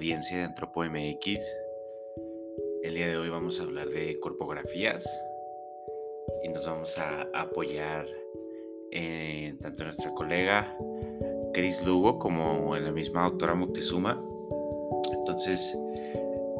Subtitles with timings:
[0.00, 1.44] audiencia de Antropo MX.
[2.82, 5.06] El día de hoy vamos a hablar de corpografías
[6.42, 8.06] y nos vamos a, apoyar
[8.92, 10.74] en tanto nuestra colega
[11.52, 14.18] Chris Lugo como en la misma doctora Moctezuma.
[15.12, 15.78] Entonces,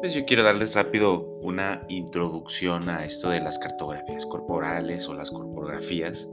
[0.01, 5.31] pues yo quiero darles rápido una introducción a esto de las cartografías corporales o las
[5.31, 6.29] corpografías.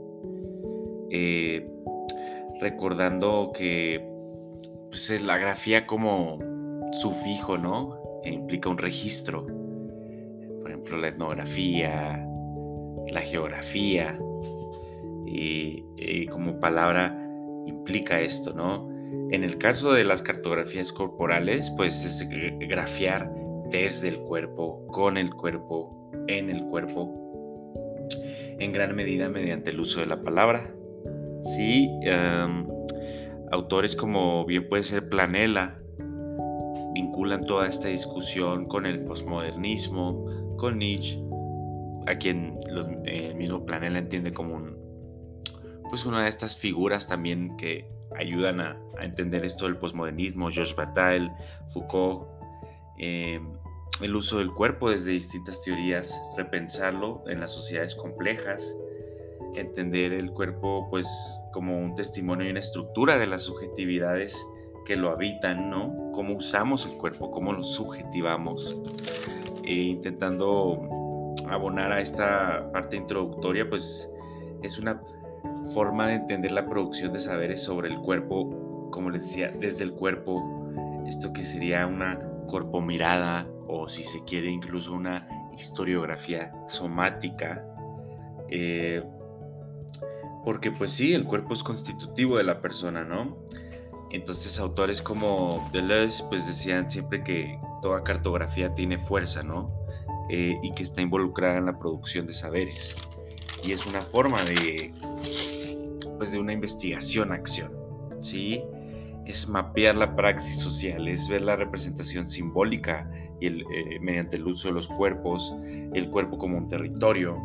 [1.09, 1.67] Eh,
[2.61, 4.07] recordando que
[4.91, 6.58] pues, la grafía como
[6.93, 8.01] sufijo, ¿no?
[8.23, 9.45] Que implica un registro.
[10.61, 12.25] Por ejemplo, la etnografía,
[13.11, 14.17] la geografía,
[15.25, 17.15] y, como palabra
[17.65, 18.89] implica esto, ¿no?
[19.31, 22.27] En el caso de las cartografías corporales, pues es
[22.67, 23.31] grafiar
[23.71, 28.07] desde el cuerpo, con el cuerpo, en el cuerpo,
[28.59, 30.73] en gran medida mediante el uso de la palabra.
[31.43, 32.67] Sí, em,
[33.51, 35.78] autores como bien puede ser Planella
[37.19, 41.21] vinculan toda esta discusión con el posmodernismo, con Nietzsche,
[42.07, 42.57] a quien
[43.03, 44.61] el mismo Planella entiende como
[45.89, 51.29] pues una de estas figuras también que ayudan a, entender esto del posmodernismo, Georges Bataille,
[51.73, 52.25] Foucault,
[52.99, 53.51] em,
[54.01, 58.77] el uso del cuerpo desde distintas teorías, repensarlo en las sociedades complejas,
[59.55, 61.05] entender el cuerpo pues
[61.51, 64.39] como un testimonio y una estructura de las subjetividades
[64.89, 66.11] que lo habitan, ¿no?
[66.13, 68.81] Cómo usamos el cuerpo, cómo lo subjetivamos,
[69.63, 74.11] e intentando abonar a esta parte introductoria, pues
[74.63, 74.99] es una
[75.75, 79.91] forma de entender la producción de saberes sobre el cuerpo, como les decía, desde el
[79.93, 80.43] cuerpo,
[81.05, 87.63] esto que sería una corpomirada o si se quiere incluso una historiografía somática.
[88.47, 89.03] Eh,
[90.43, 93.37] porque pues sí, el cuerpo es constitutivo de la persona, ¿no?
[94.11, 99.71] Entonces autores como Deleuze pues decían siempre que toda cartografía tiene fuerza, ¿no?
[100.29, 102.95] Eh, y que está involucrada en la producción de saberes.
[103.63, 104.93] Y es una forma de,
[106.17, 107.71] pues de una investigación-acción,
[108.21, 108.61] ¿sí?
[109.25, 113.09] Es mapear la praxis social, es ver la representación simbólica
[113.39, 115.55] y el, eh, mediante el uso de los cuerpos,
[115.93, 117.37] el cuerpo como un territorio,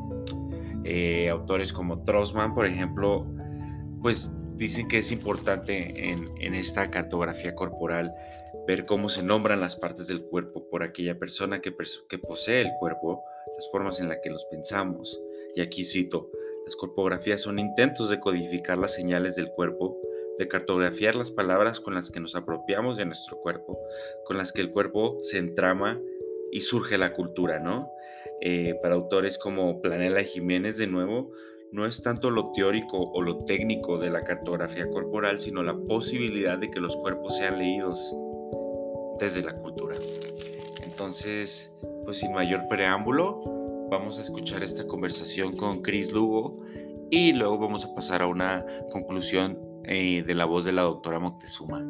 [0.84, 3.26] eh, autores como Trossman, por ejemplo,
[4.03, 8.15] pues dicen que es importante en, esta cartografía corporal
[8.66, 13.22] ver cómo se nombran las partes del cuerpo por aquella persona que, posee el cuerpo,
[13.56, 15.20] las formas en las que los pensamos.
[15.54, 16.31] Y aquí cito,
[16.65, 19.98] las corpografías son intentos de codificar las señales del cuerpo,
[20.38, 23.78] de cartografiar las palabras con las que nos apropiamos de nuestro cuerpo,
[24.25, 26.00] con las que el cuerpo se entrama
[26.50, 27.91] y surge la cultura, ¿no?
[28.41, 31.32] Eh, para autores como Planela Jiménez, de nuevo,
[31.74, 36.56] no es tanto lo teórico o lo técnico de la cartografía corporal, sino la posibilidad
[36.56, 38.14] de que los cuerpos sean leídos
[39.18, 39.96] desde la cultura.
[40.84, 41.74] Entonces,
[42.04, 43.42] pues sin mayor preámbulo,
[43.90, 46.58] vamos a escuchar esta conversación con Chris Lugo
[47.10, 51.18] y luego vamos a pasar a una conclusión eh, de la voz de la doctora
[51.18, 51.80] Moctezuma.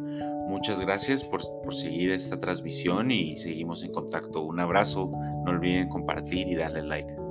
[0.48, 4.40] Muchas gracias por, por, seguir esta transmisión y seguimos en contacto.
[4.40, 5.12] Un abrazo,
[5.44, 7.24] no olviden compartir y darle like.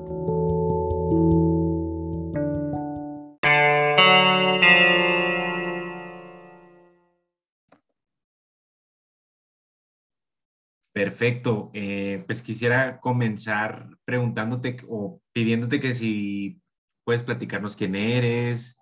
[11.03, 11.69] Perfecto.
[11.73, 16.61] Eh, pues quisiera comenzar preguntándote o pidiéndote que si
[17.03, 18.77] puedes platicarnos quién eres,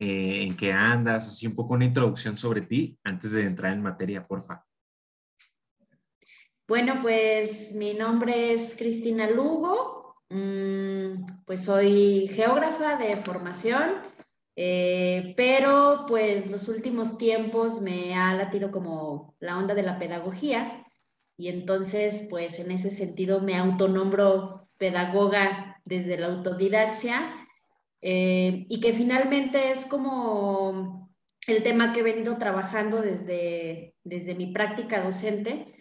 [0.00, 3.82] eh, en qué andas, así un poco una introducción sobre ti antes de entrar en
[3.82, 4.66] materia, porfa.
[6.66, 13.92] Bueno, pues mi nombre es Cristina Lugo, mm, pues soy geógrafa de formación,
[14.56, 20.79] eh, pero pues los últimos tiempos me ha latido como la onda de la pedagogía
[21.40, 27.48] y entonces pues en ese sentido me autonombro pedagoga desde la autodidaxia
[28.02, 31.10] eh, y que finalmente es como
[31.46, 35.74] el tema que he venido trabajando desde, desde mi práctica docente,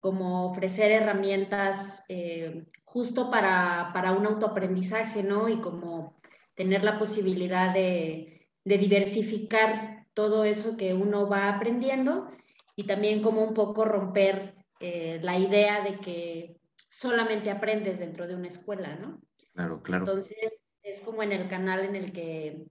[0.00, 5.48] como ofrecer herramientas eh, justo para, para, un autoaprendizaje, ¿no?
[5.48, 6.20] Y como
[6.54, 12.28] tener la posibilidad de, de diversificar todo eso que uno va aprendiendo
[12.74, 16.56] y también como un poco romper eh, la idea de que
[16.88, 19.20] solamente aprendes dentro de una escuela, ¿no?
[19.54, 20.04] Claro, claro.
[20.04, 20.36] Entonces,
[20.82, 22.66] es como en el canal en el que,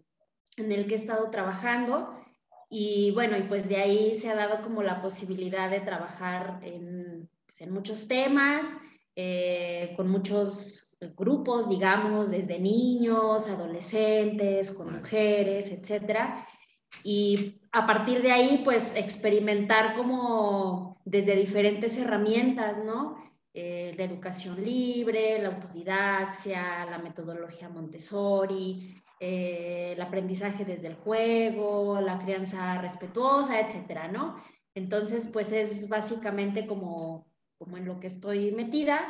[0.58, 2.14] en el que he estado trabajando.
[2.70, 7.30] Y bueno, y pues de ahí se ha dado como la posibilidad de trabajar en,
[7.46, 8.76] pues en muchos temas,
[9.16, 16.48] eh, con muchos grupos, digamos, desde niños, adolescentes, con mujeres, etcétera.
[17.04, 23.18] Y a partir de ahí, pues experimentar como desde diferentes herramientas, ¿no?
[23.54, 32.00] Eh, la educación libre, la autodidaxia, la metodología Montessori, eh, el aprendizaje desde el juego,
[32.02, 34.36] la crianza respetuosa, etcétera, ¿no?
[34.76, 39.02] Entonces, pues es básicamente como, como en lo que estoy metida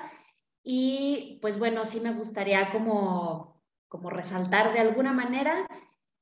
[0.64, 5.68] y pues bueno, sí me gustaría como, como resaltar de alguna manera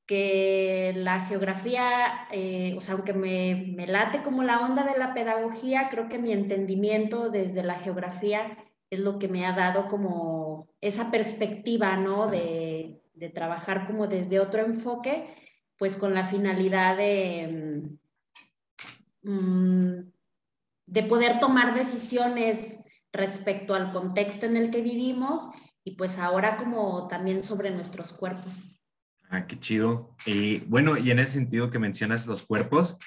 [0.06, 5.14] que la geografía, eh, o sea, aunque me, me, late como la onda de la
[5.14, 8.56] pedagogía, creo que mi entendimiento desde la geografía
[8.90, 12.28] es lo que me ha dado como esa perspectiva, ¿no?
[12.28, 15.26] De, de trabajar como desde otro enfoque,
[15.76, 17.98] pues con la finalidad de,
[19.22, 20.00] mm,
[20.86, 25.50] de poder tomar decisiones respecto al contexto en el que vivimos
[25.82, 28.75] y pues ahora como también sobre nuestros cuerpos.
[29.28, 30.14] Ah, qué chido.
[30.24, 32.98] Y bueno, y en ese sentido que mencionas los cuerpos,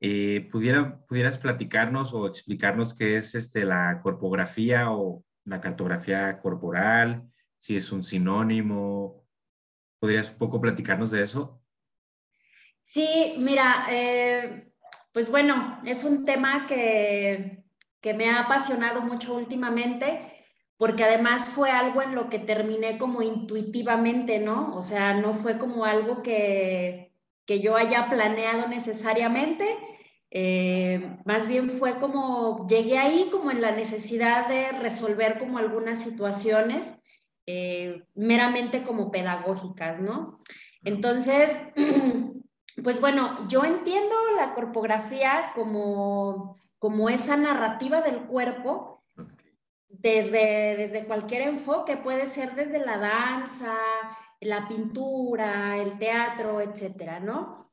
[0.00, 7.30] eh, ¿pudiera, ¿pudieras platicarnos o explicarnos qué es este, la corpografía o la cartografía corporal?
[7.58, 9.24] Si es un sinónimo.
[10.00, 11.62] ¿Podrías un poco platicarnos de eso?
[12.82, 14.72] Sí, mira, eh,
[15.12, 17.64] pues bueno, es un tema que,
[18.00, 20.31] que me ha apasionado mucho últimamente
[20.82, 24.74] porque además fue algo en lo que terminé como intuitivamente, ¿no?
[24.74, 27.12] O sea, no fue como algo que,
[27.46, 29.78] que yo haya planeado necesariamente,
[30.32, 36.02] eh, más bien fue como, llegué ahí como en la necesidad de resolver como algunas
[36.02, 36.96] situaciones
[37.46, 40.40] eh, meramente como pedagógicas, ¿no?
[40.82, 41.60] Entonces,
[42.82, 48.91] pues bueno, yo entiendo la corpografía como, como esa narrativa del cuerpo
[49.92, 53.74] desde, desde cualquier enfoque, puede ser desde la danza,
[54.40, 57.70] la pintura, el teatro, etcétera, ¿no?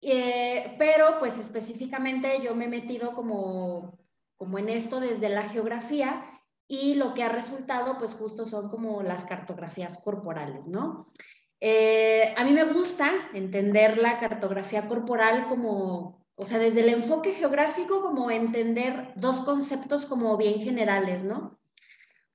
[0.00, 3.98] Eh, pero pues específicamente yo me he metido como,
[4.36, 6.24] como en esto desde la geografía
[6.68, 11.12] y lo que ha resultado pues justo son como las cartografías corporales, ¿no?
[11.60, 17.32] Eh, a mí me gusta entender la cartografía corporal como, o sea, desde el enfoque
[17.32, 21.58] geográfico como entender dos conceptos como bien generales, ¿no?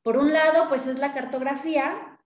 [0.01, 2.19] Por un lado, pues es la cartografía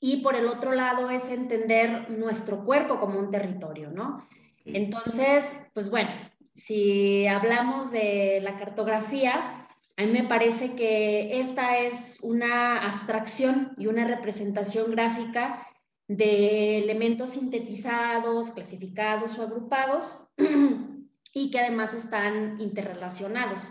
[0.00, 4.26] y por el otro lado es entender nuestro cuerpo como un territorio, ¿no?
[4.64, 6.10] Entonces, pues bueno,
[6.54, 9.60] si hablamos de la cartografía,
[9.98, 15.66] a mí me parece que esta es una abstracción y una representación gráfica
[16.08, 20.26] de elementos sintetizados, clasificados o agrupados
[21.32, 23.70] y que además están interrelacionados.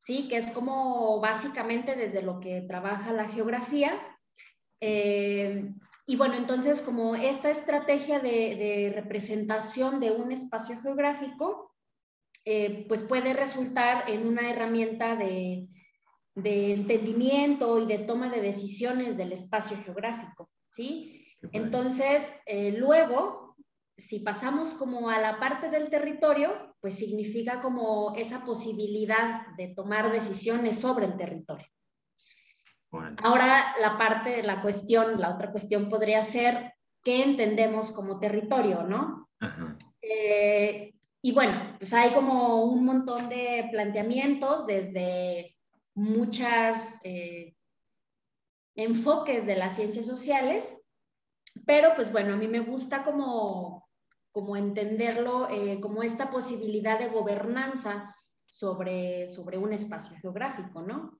[0.00, 0.26] ¿sí?
[0.28, 3.92] Que es como básicamente desde lo que trabaja la geografía.
[4.80, 5.72] Eh,
[6.06, 11.72] y bueno, entonces como esta estrategia de, representación de un espacio geográfico,
[12.44, 15.68] eh, pues puede resultar en una herramienta de,
[16.34, 21.26] entendimiento y de toma de decisiones del espacio geográfico, ¿sí?
[21.52, 23.56] Entonces, eh, luego,
[23.96, 30.10] si pasamos como a la parte del territorio, pues significa como esa posibilidad de tomar
[30.10, 31.66] decisiones sobre el territorio.
[33.22, 38.82] Ahora la parte de la cuestión, la otra cuestión podría ser qué entendemos como territorio,
[38.82, 39.28] ¿no?
[40.02, 45.56] Eh, y bueno, pues hay como un montón de planteamientos desde
[45.94, 47.54] muchas eh,
[48.74, 50.82] enfoques de las ciencias sociales,
[51.66, 53.88] pero pues bueno, a mí me gusta como
[54.32, 58.14] como entenderlo eh, como esta posibilidad de gobernanza
[58.46, 61.18] sobre, sobre un espacio geográfico, ¿no?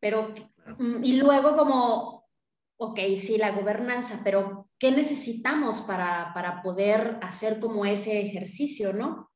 [0.00, 0.34] Pero,
[0.78, 2.28] mm, y luego como,
[2.76, 9.30] ok, sí, la gobernanza, pero ¿qué necesitamos para, para poder hacer como ese ejercicio, ¿no?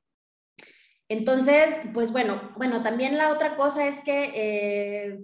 [1.09, 5.21] Entonces, pues bueno, bueno, también la otra cosa es que eh,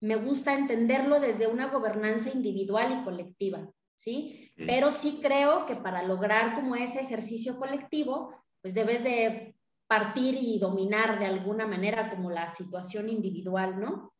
[0.00, 4.41] me gusta entenderlo desde una gobernanza individual y colectiva, ¿sí?
[4.54, 9.56] Pero sí creo que para lograr como ese ejercicio colectivo, pues debes de
[9.86, 14.12] partir y dominar de alguna manera como la situación individual, ¿no?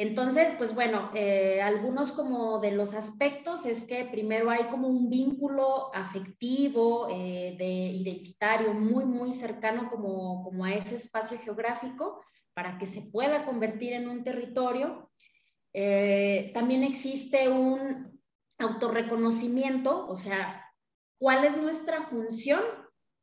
[0.00, 5.10] Entonces, pues bueno, eh, algunos como de los aspectos es que primero hay como un
[5.10, 12.22] vínculo afectivo, eh, de identitario muy, muy cercano como, como a ese espacio geográfico
[12.54, 15.10] para que se pueda convertir en un territorio.
[15.72, 18.17] Eh, también existe un
[18.58, 20.64] autorreconocimiento, o sea,
[21.18, 22.60] cuál es nuestra función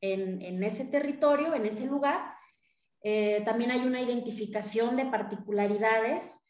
[0.01, 2.33] en, ese territorio, en ese lugar.
[3.01, 6.49] Eh, también hay una identificación de particularidades,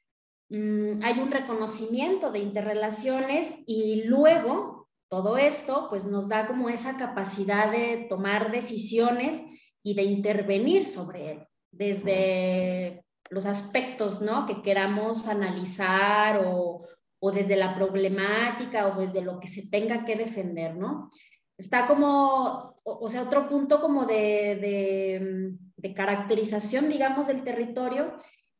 [0.50, 6.98] mm, hay un reconocimiento de interrelaciones y luego todo esto, pues nos da como esa
[6.98, 9.44] capacidad de tomar decisiones
[9.84, 14.46] y de intervenir sobre él, desde los aspectos, ¿no?
[14.46, 16.86] Que queramos analizar o,
[17.26, 21.10] o desde la problemática o desde lo que se tenga que defender, ¿no?
[21.58, 28.14] Está como, o, sea, otro punto como de, de, caracterización, digamos, del territorio,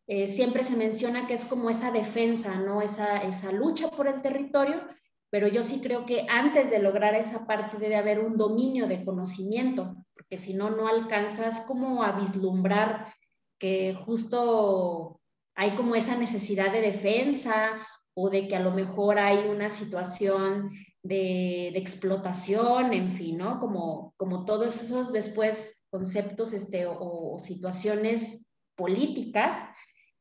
[0.08, 2.82] eh, siempre se menciona que es como esa defensa, ¿no?
[2.82, 4.82] Esa, esa lucha por el territorio,
[5.30, 9.06] pero yo sí creo que antes de lograr esa parte debe haber un dominio de
[9.06, 13.14] conocimiento, porque si no, no alcanzas como a vislumbrar
[13.60, 15.22] que justo
[15.56, 20.72] hay como esa necesidad de defensa o de que a lo mejor hay una situación
[21.04, 23.60] de, explotación, en fin, ¿no?
[23.60, 29.58] Como, como todos esos después conceptos este, o, situaciones políticas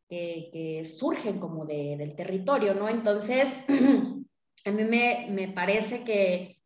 [0.08, 2.88] que, surgen como del territorio, ¿no?
[2.88, 3.64] Entonces,
[4.64, 6.60] a mí me, parece que,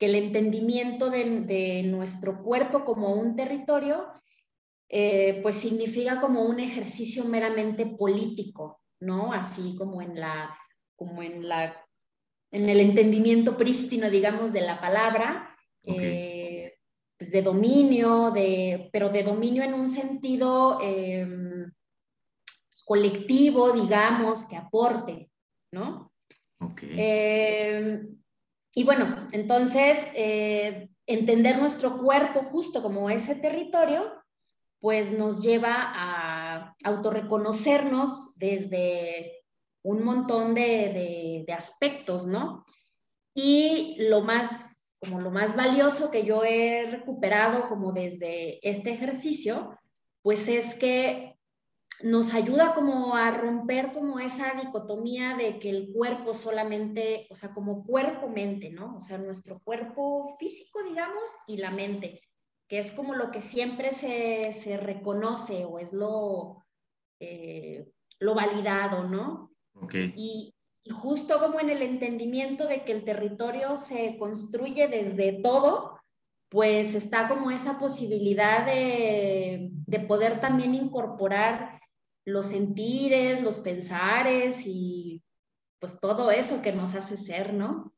[0.00, 4.04] el entendimiento de, nuestro cuerpo como un territorio,
[4.88, 9.32] eh, pues significa como un ejercicio meramente político, ¿no?
[9.32, 10.58] Así como en la,
[10.96, 11.76] como en la,
[12.50, 16.74] en el entendimiento prístino, digamos, de la palabra, eh,
[17.18, 21.72] pues de dominio, de, pero de dominio en un sentido em,
[22.68, 25.30] pues colectivo, digamos, que aporte,
[25.72, 26.12] ¿no?
[26.82, 28.06] Eh,
[28.74, 34.12] y bueno, entonces, eh, entender nuestro cuerpo justo como ese territorio,
[34.80, 39.41] pues nos lleva a autorreconocernos desde
[39.82, 42.64] un montón de, de, aspectos, ¿no?
[43.34, 49.78] Y lo más, como lo más valioso que yo he recuperado como desde este ejercicio,
[50.22, 51.36] pues es que
[52.02, 57.52] nos ayuda como a romper como esa dicotomía de que el cuerpo solamente, o sea,
[57.54, 58.96] como cuerpo-mente, ¿no?
[58.96, 62.20] O sea, nuestro cuerpo físico, digamos, y la mente,
[62.68, 66.64] que es como lo que siempre se, se reconoce o es lo,
[67.20, 69.51] eh, lo validado, ¿no?
[69.82, 70.12] Okay.
[70.16, 75.98] Y, y justo como en el entendimiento de que el territorio se construye desde todo,
[76.48, 81.80] pues está como esa posibilidad de, de, poder también incorporar
[82.26, 85.22] los sentires, los pensares y
[85.80, 87.94] pues todo eso que nos hace ser, ¿no?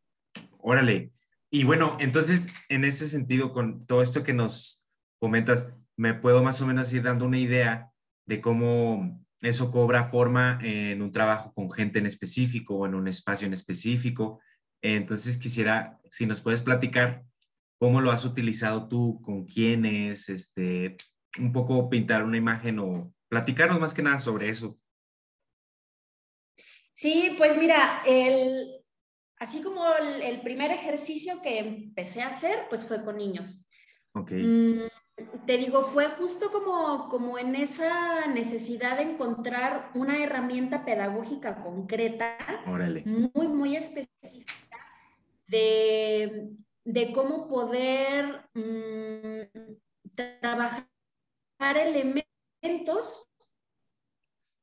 [0.58, 1.10] Órale.
[1.50, 4.82] Y bueno, entonces, en ese sentido, con todo esto que nos
[5.20, 7.92] comentas, me puedo más o menos ir dando una idea
[8.26, 13.08] de cómo eso cobra forma en un trabajo con gente en específico o en un
[13.08, 14.40] espacio en específico.
[14.82, 17.24] Entonces, quisiera, si nos puedes platicar
[17.78, 20.96] cómo lo has utilizado tú, con quiénes, este,
[21.38, 24.78] un poco pintar una imagen o platicarnos más que nada sobre eso.
[26.94, 28.80] Sí, pues mira, el,
[29.38, 33.66] así como el, primer ejercicio que empecé a hacer, pues fue con niños.
[34.14, 34.30] Ok.
[34.32, 34.86] Mm,
[35.46, 42.36] te digo, fue justo como, como en esa necesidad de encontrar una herramienta pedagógica concreta,
[43.04, 44.78] muy, muy específica,
[45.46, 46.50] de,
[46.84, 49.40] de cómo poder mm,
[50.40, 50.88] trabajar
[51.60, 53.28] elementos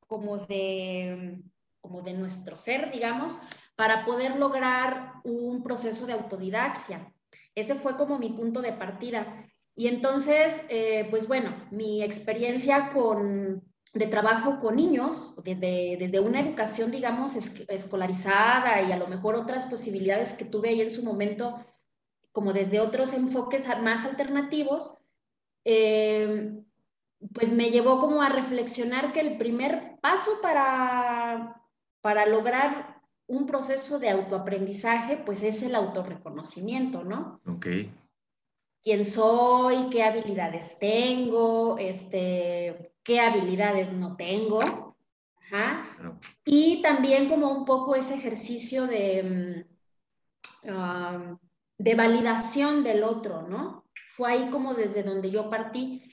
[0.07, 1.41] como de,
[1.79, 3.39] como de nuestro ser, digamos,
[3.75, 7.13] para poder lograr un proceso de autodidaxia.
[7.55, 9.47] Ese fue como mi punto de partida.
[9.75, 13.63] Y entonces, eh, pues bueno, mi experiencia con,
[13.93, 19.65] de trabajo con niños, desde, desde una educación, digamos, escolarizada y a lo mejor otras
[19.65, 21.65] posibilidades que tuve ahí en su momento,
[22.31, 24.97] como desde otros enfoques más alternativos,
[25.65, 26.63] eh,
[27.33, 31.61] pues me llevó como a reflexionar que el primer paso para,
[32.01, 37.39] para lograr un proceso de autoaprendizaje, pues es el autorreconocimiento, ¿no?
[37.47, 37.67] Ok.
[38.83, 39.89] ¿Quién soy?
[39.89, 41.77] ¿Qué habilidades tengo?
[41.77, 44.97] Este, ¿Qué habilidades no tengo?
[45.37, 46.17] Ajá.
[46.45, 49.65] Y también como un poco ese ejercicio de,
[50.65, 51.37] mm,
[51.77, 53.85] de validación del otro, ¿no?
[54.15, 56.03] Fue ahí como desde donde yo partí.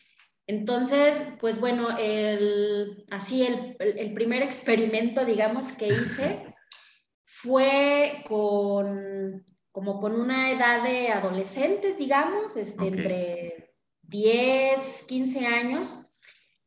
[0.47, 6.55] Entonces, pues bueno, el, así el, primer experimento, digamos, que hice
[7.25, 9.45] fue con,
[9.79, 16.11] como con una edad de adolescentes, digamos, este, entre 10, 15 años,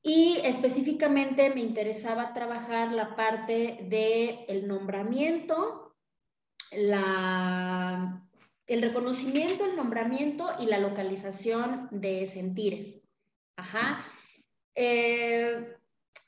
[0.01, 5.93] y específicamente me interesaba trabajar la parte del el nombramiento,
[6.71, 8.25] la,
[8.67, 13.09] el reconocimiento, el nombramiento y la localización de sentires.
[13.57, 14.05] Ajá.
[14.73, 15.75] Eh,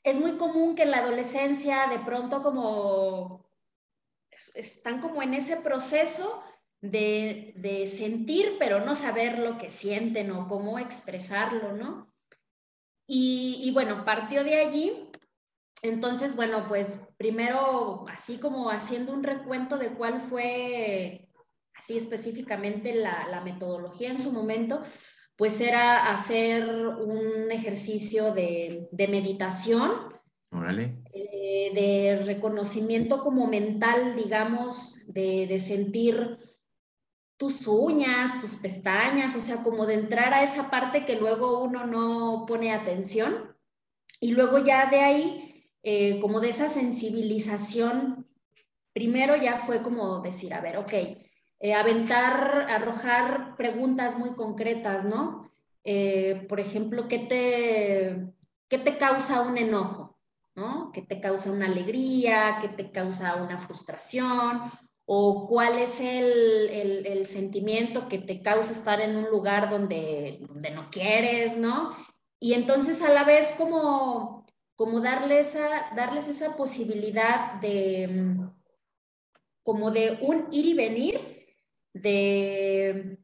[0.02, 3.48] es muy común que en la adolescencia de pronto como
[4.54, 6.42] están como en ese proceso
[6.90, 12.12] de, sentir, pero no saber lo que sienten o cómo expresarlo, ¿no?
[13.06, 15.10] Y, y, bueno, partió de allí.
[15.82, 21.28] Entonces, bueno, pues primero, así como haciendo un recuento de cuál fue,
[21.74, 24.82] así específicamente la, la metodología en su momento,
[25.36, 30.14] pues era hacer un ejercicio de, de meditación,
[31.12, 36.38] eh, de reconocimiento como mental, digamos, de, de sentir
[37.36, 41.86] tus uñas, tus pestañas, o sea, como de entrar a esa parte que luego uno
[41.86, 43.56] no pone atención.
[44.20, 48.26] Y luego ya de ahí, eh, como de esa sensibilización,
[48.92, 55.50] primero ya fue como decir, a ver, ok, eh, aventar, arrojar preguntas muy concretas, ¿no?
[55.82, 58.32] Eh, por ejemplo, ¿qué te,
[58.68, 60.14] ¿qué te causa un enojo?
[60.54, 60.92] ¿no?
[60.92, 62.58] ¿Qué te causa una alegría?
[62.60, 64.70] ¿Qué te causa una frustración?
[65.06, 70.90] O cuál es el, sentimiento que te causa estar en un lugar donde, donde no
[70.90, 71.96] quieres, ¿no?
[72.38, 74.46] Y entonces a la vez como,
[74.76, 78.36] como darles, esa, darles esa posibilidad de,
[79.62, 81.56] como de un ir y venir,
[81.94, 83.18] de,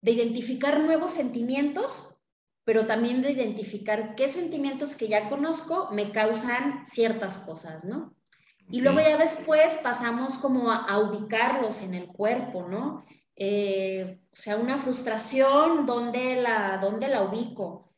[0.00, 2.20] de identificar nuevos sentimientos,
[2.64, 8.17] pero también de identificar qué sentimientos que ya conozco me causan ciertas cosas, ¿no?
[8.70, 13.04] Y luego ya después pasamos como a, ubicarlos en el cuerpo, ¿no?
[13.34, 17.94] Eh, o sea, una frustración, ¿dónde la, dónde la ubico?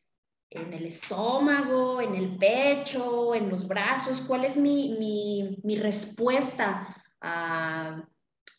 [0.48, 4.20] ¿En el estómago, en el pecho, en los brazos?
[4.20, 6.86] ¿Cuál es mi, mi, mi respuesta
[7.20, 8.02] a,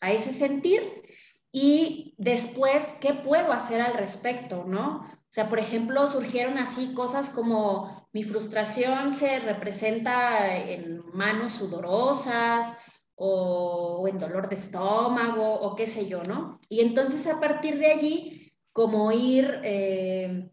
[0.00, 1.02] a ese sentir?
[1.50, 5.06] Y después, ¿qué puedo hacer al respecto, no?
[5.06, 12.78] O sea, por ejemplo, surgieron así cosas como mi frustración se representa en manos sudorosas
[13.14, 16.60] o, en dolor de estómago o qué sé yo, ¿no?
[16.68, 20.50] Y entonces a partir de allí, como ir, eh,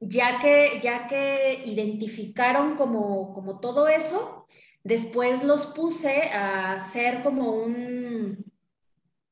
[0.00, 4.46] ya, que, ya que identificaron como, como todo eso,
[4.82, 8.44] después los puse a hacer como un,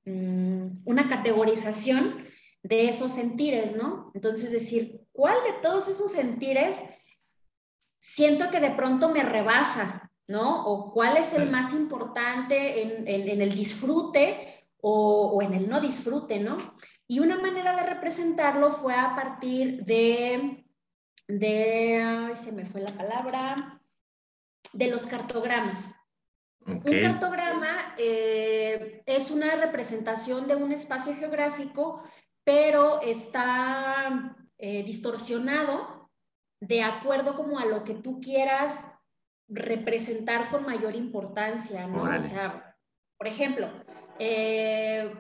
[0.05, 2.25] mm, una categorización
[2.63, 4.07] de esos sentires, ¿no?
[4.15, 6.85] Entonces decir, ¿cuál de todos esos sentires
[8.03, 10.67] siento que de pronto me rebasa, ¿no?
[10.67, 16.57] O cuál es el más importante en, el disfrute o, en el no disfrute, ¿no?
[17.07, 20.67] Y una manera de representarlo fue a partir de,
[21.29, 23.81] de, se me fue la palabra,
[24.73, 25.95] de los cartogramas.
[26.67, 32.03] Un cartograma eh, es una representación de un espacio geográfico,
[32.43, 36.02] pero está eh, distorsionado
[36.63, 38.89] de acuerdo como a lo que tú quieras
[39.49, 42.05] representar con mayor importancia, ¿no?
[42.05, 42.77] O sea,
[43.19, 43.69] por ejemplo,
[44.21, 45.13] eh,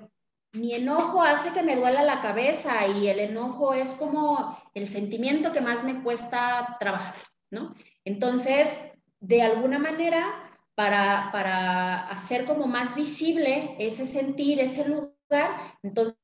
[0.52, 5.50] mi enojo hace que me duela la cabeza y el enojo es como el sentimiento
[5.50, 7.16] que más me cuesta trabajar,
[7.50, 7.74] ¿no?
[8.04, 16.16] Entonces, de alguna manera, para, para hacer como más visible ese sentir, ese lugar, entonces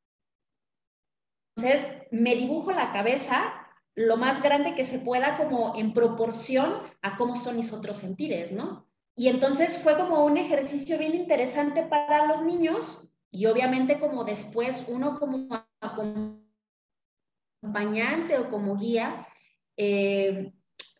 [2.12, 3.57] me dibujo la cabeza
[3.98, 8.52] lo más grande que se pueda como en proporción a cómo son mis otros sentires,
[8.52, 8.86] ¿no?
[9.16, 14.86] Y entonces fue como un ejercicio bien interesante para los niños y obviamente como después
[14.88, 15.48] uno como
[17.60, 19.26] acompañante o como guía,
[19.76, 20.52] eh,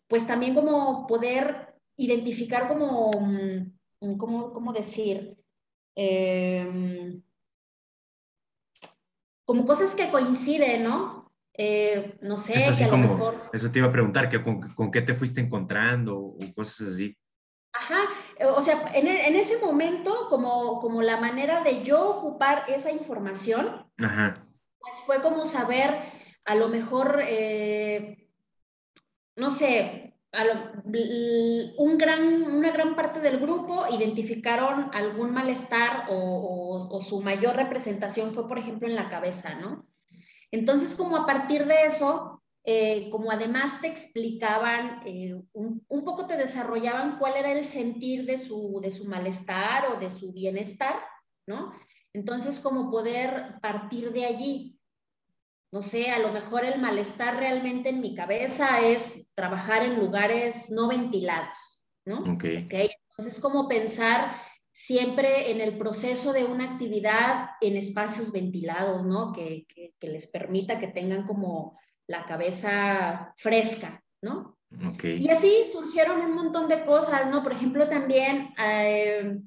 [0.09, 5.37] pues también como poder identificar como, mm, ¿cómo, cómo decir?
[5.95, 7.21] Eh,
[9.45, 11.18] como cosas que coinciden, ¿no?
[11.61, 13.35] Eh, no sé, eso, a como, mejor...
[13.51, 17.17] eso te iba a preguntar, que con, qué te fuiste encontrando o cosas así.
[17.73, 17.99] Ajá,
[18.37, 22.93] eh, o sea, en, en, ese momento, como, como la manera de yo ocupar esa
[22.93, 25.97] información, pues fue como saber,
[26.45, 28.29] a lo mejor, eh,
[29.35, 30.15] no sé,
[31.77, 38.33] un gran, una gran parte del grupo identificaron algún malestar o, o su mayor representación
[38.33, 39.89] fue, por ejemplo, en la cabeza, ¿no?
[40.51, 46.37] Entonces, como a partir de eso, eh, como además te explicaban, eh, un, poco te
[46.37, 50.95] desarrollaban cuál era el sentir de su, de su malestar o de su bienestar,
[51.47, 51.73] ¿no?
[52.13, 54.79] Entonces, como poder partir de allí.
[55.71, 60.71] No sé, a lo mejor el malestar realmente en mi cabeza es trabajar en lugares
[60.71, 62.17] no ventilados, ¿no?
[62.19, 62.45] Ok.
[62.65, 62.89] okay?
[63.11, 64.35] Entonces, como pensar
[64.79, 69.33] siempre en el proceso de una actividad en espacios ventilados, ¿no?
[69.33, 69.65] Que,
[69.99, 74.57] les permita que tengan como la cabeza fresca, ¿no?
[74.93, 75.17] Okay.
[75.17, 77.43] Y así surgieron un montón de cosas, ¿no?
[77.43, 79.37] Por ejemplo, también eh,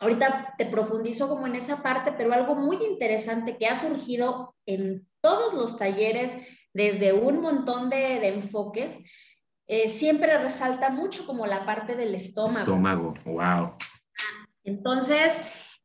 [0.00, 5.08] ahorita te profundizo como en esa parte, pero algo muy interesante que ha surgido en
[5.22, 6.36] todos los talleres
[6.74, 9.02] desde un montón de, enfoques,
[9.66, 12.58] eh, siempre resalta mucho como la parte del estómago.
[12.58, 13.76] Estómago, wow.
[14.64, 15.40] Entonces,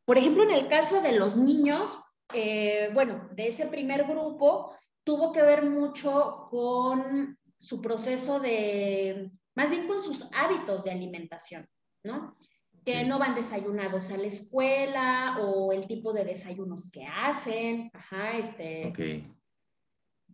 [0.06, 1.98] por ejemplo, en el caso de los niños,
[2.34, 9.72] eh, bueno, de ese primer grupo, tuvo que ver mucho con su proceso de, más
[9.72, 11.68] bien con sus hábitos de alimentación,
[12.04, 12.38] ¿no?
[12.86, 18.38] Que no van desayunados a la escuela o el tipo de desayunos que hacen, ajá,
[18.38, 18.94] este,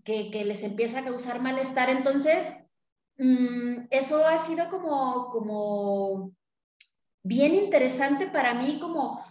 [0.03, 1.89] que, les empieza a causar malestar.
[1.89, 2.55] Entonces,
[3.17, 6.35] mm, eso ha sido como, como
[7.23, 9.23] bien interesante para mí, como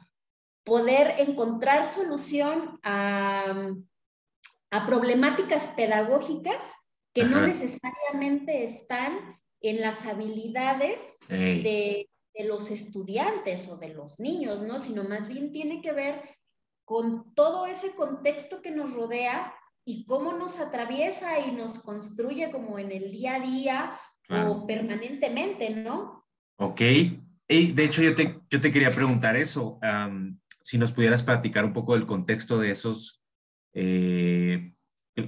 [0.64, 3.74] poder encontrar solución a,
[4.87, 6.74] problemáticas pedagógicas
[7.12, 14.62] que no necesariamente están en las habilidades de, de, los estudiantes o de los niños,
[14.62, 14.78] ¿no?
[14.78, 16.22] Sino más bien tiene que ver
[16.87, 22.78] con todo ese contexto que nos rodea y cómo nos atraviesa y nos construye como
[22.78, 24.00] en el día a día
[24.48, 26.24] o permanentemente, ¿no?
[26.57, 26.81] Ok.
[27.72, 29.78] De hecho, yo te, yo te quería preguntar eso,
[30.62, 33.22] si nos pudieras platicar un poco del contexto de esos
[33.74, 34.74] eh,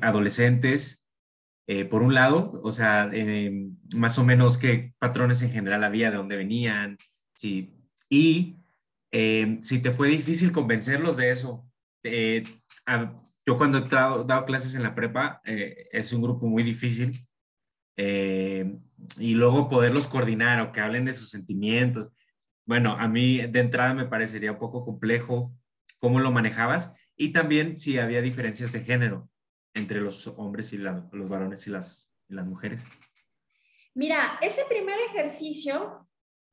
[0.00, 1.04] adolescentes,
[1.66, 6.10] eh, por un lado, o sea, eh, más o menos qué patrones en general había,
[6.10, 6.98] de dónde venían,
[7.34, 7.74] sí,
[8.08, 8.56] y
[9.60, 11.64] si te fue difícil convencerlos de eso.
[12.84, 13.12] A,
[13.46, 17.26] yo cuando he dado, clases en la prepa, eh, es un grupo muy difícil.
[17.96, 18.76] Eh,
[19.18, 22.10] y luego poderlos coordinar o que hablen de sus sentimientos.
[22.66, 25.52] Bueno, a mí de entrada me parecería un poco complejo
[25.98, 29.28] cómo lo manejabas y también si había diferencias de género
[29.74, 32.84] entre los hombres y los varones y las, y las mujeres.
[33.94, 36.08] Mira, ese primer ejercicio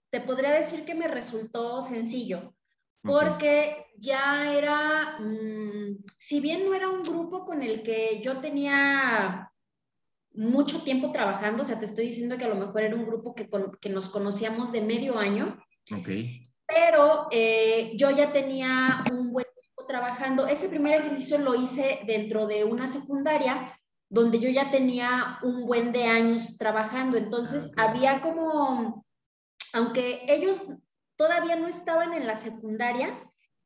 [0.10, 2.54] te podría decir que me resultó sencillo,
[3.02, 9.52] porque ya era, mm, si bien no era un grupo con el que yo tenía
[10.34, 13.34] mucho tiempo trabajando, o sea, te estoy diciendo que a lo mejor era un grupo
[13.34, 15.58] que, que nos conocíamos de medio año,
[15.90, 16.50] okay.
[16.68, 20.48] pero eh, yo ya tenía un buen tiempo trabajando.
[20.48, 23.78] Ese primer ejercicio lo hice dentro de una secundaria
[24.12, 29.06] donde yo ya tenía un buen de años trabajando, entonces ah, había como,
[29.72, 30.68] aunque ellos
[31.16, 33.18] todavía no estaban en la secundaria,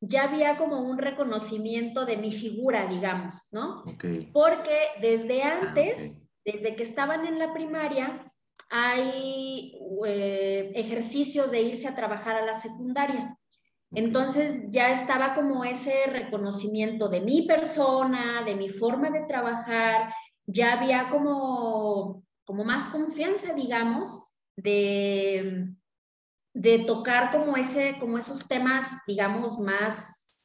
[0.01, 3.83] ya había como un reconocimiento de mi figura, digamos, ¿no?
[4.33, 8.31] Porque desde ah, antes, desde que estaban en la primaria,
[8.69, 13.37] hay eh, ejercicios de irse a trabajar a la secundaria.
[13.91, 20.13] Entonces ya estaba como ese reconocimiento de mi persona, de mi forma de trabajar,
[20.45, 25.73] ya había como, como más confianza, digamos, de,
[26.53, 30.43] de tocar como, ese, como esos temas, digamos, más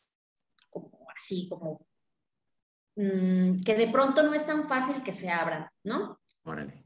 [0.71, 1.87] como así, como
[2.97, 6.21] mm, que de pronto no es tan fácil que se abran, ¿no?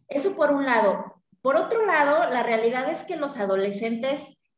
[0.09, 1.23] Eso por un lado.
[1.45, 4.51] Por otro lado, la realidad es que los adolescentes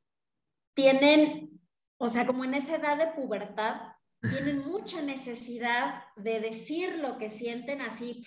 [0.73, 1.61] tienen,
[1.99, 3.81] o sea, como en esa edad de pubertad,
[4.21, 8.23] tienen mucha necesidad de decir lo que sienten así,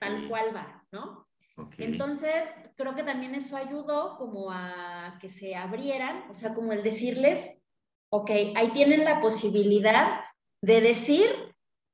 [0.00, 1.28] tal cual va, ¿no?
[1.76, 6.82] Entonces, creo que también eso ayudó como a que se abrieran, o sea, como el
[6.82, 7.62] decirles,
[8.10, 10.20] ok, ahí tienen la posibilidad
[10.62, 11.28] de decir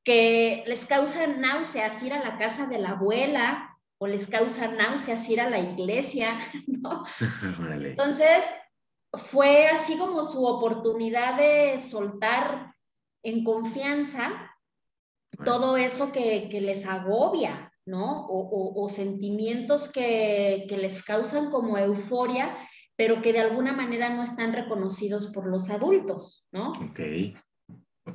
[0.05, 5.28] que les causa náuseas ir a la casa de la abuela o les causa náuseas
[5.28, 7.04] ir a la iglesia, ¿no?
[7.83, 8.44] Entonces,
[9.12, 12.74] fue así como su oportunidad de soltar
[13.22, 14.50] en confianza
[15.44, 18.26] todo eso que, que les agobia, ¿no?
[18.28, 22.57] O, sentimientos que, les causan como euforia,
[22.96, 26.70] pero que de alguna manera no están reconocidos por los adultos, ¿no?
[26.70, 27.00] Ok.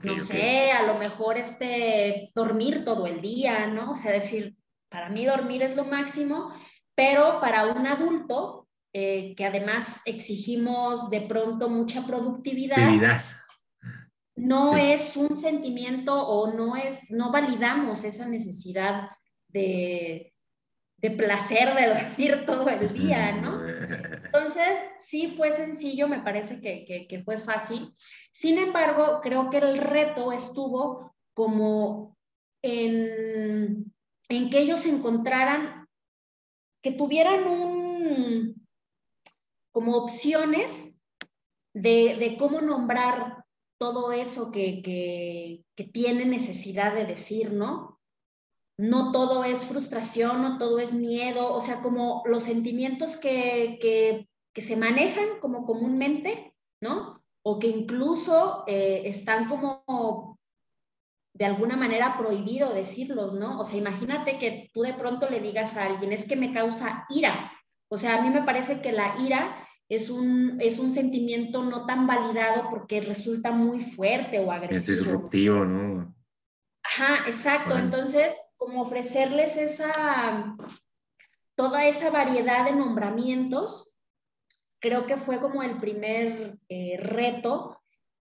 [0.04, 3.92] no sé, a lo mejor este, dormir todo el día, ¿no?
[3.92, 4.56] O sea, decir,
[4.90, 6.54] para mí dormir es lo máximo,
[6.96, 13.22] pero para un adulto, eh, que además exigimos de pronto mucha productividad,
[14.36, 19.10] no es un sentimiento o no es, no validamos esa necesidad
[19.48, 20.34] de,
[21.18, 23.66] placer de dormir todo el día, ¿no?
[24.26, 27.94] Entonces, sí fue sencillo, me parece que, fue fácil.
[28.32, 32.18] Sin embargo, creo que el reto estuvo como
[32.62, 33.92] en,
[34.30, 35.88] en que ellos encontraran,
[36.82, 38.68] que tuvieran un,
[39.72, 41.04] como opciones
[41.74, 43.44] de, cómo nombrar
[43.80, 48.00] todo eso que, que, que tiene necesidad de decir, ¿no?
[48.80, 53.78] no todo es frustración, no todo es miedo, o sea, como los sentimientos que,
[54.56, 57.22] se manejan como comúnmente, ¿no?
[57.46, 60.38] o que incluso eh, están como
[61.40, 63.62] de alguna manera prohibido decirlos, ¿no?
[63.62, 67.06] O sea, imagínate que tú de pronto le digas a alguien, es que me causa
[67.10, 67.52] ira.
[67.88, 71.86] O sea, a mí me parece que la ira es un, es un sentimiento no
[71.86, 74.80] tan validado porque resulta muy fuerte o agresivo.
[74.80, 76.14] Es disruptivo, ¿no?
[76.84, 77.78] Ajá, exacto.
[77.78, 80.58] Entonces, como ofrecerles esa,
[81.56, 83.96] toda esa variedad de nombramientos,
[84.82, 87.79] creo que fue como el primer eh, reto.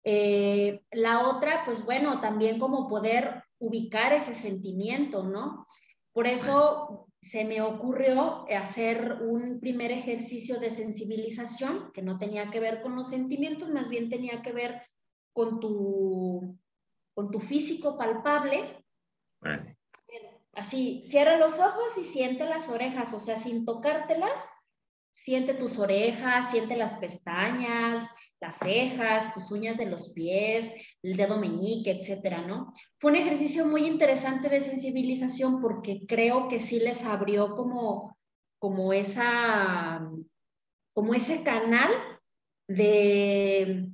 [0.08, 5.66] Eh, la otra, pues bueno, también como poder ubicar ese sentimiento, ¿no?
[6.12, 12.60] Por eso se me ocurrió hacer un primer ejercicio de sensibilización que no tenía que
[12.60, 14.80] ver con los sentimientos, más bien tenía que ver
[15.32, 16.56] con tu,
[17.12, 18.84] con tu físico palpable.
[20.52, 24.54] Así, cierra los ojos y siente las orejas, o sea, sin tocártelas,
[25.10, 28.08] siente tus orejas, siente las pestañas,
[28.40, 32.72] las cejas, tus uñas de los pies, el dedo meñique, etcétera, ¿no?
[32.99, 38.16] Fue un ejercicio muy interesante de sensibilización porque creo que sí les abrió como,
[38.59, 40.07] como esa,
[40.94, 41.90] como ese canal
[42.68, 43.88] de,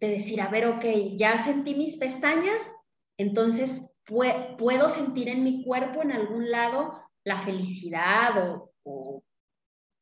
[0.00, 0.84] de decir, a ver, ok,
[1.16, 2.74] ya sentí mis pestañas,
[3.18, 9.22] entonces puedo sentir en mi cuerpo en algún lado la felicidad o, o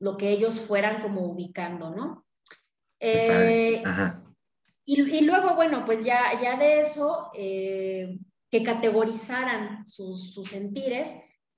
[0.00, 2.24] lo que ellos fueran como ubicando, ¿no?
[3.06, 3.82] Eh,
[4.86, 8.18] y, luego, bueno, pues ya, ya de eso, eh,
[8.50, 11.14] que categorizaran sus, sus, sentires,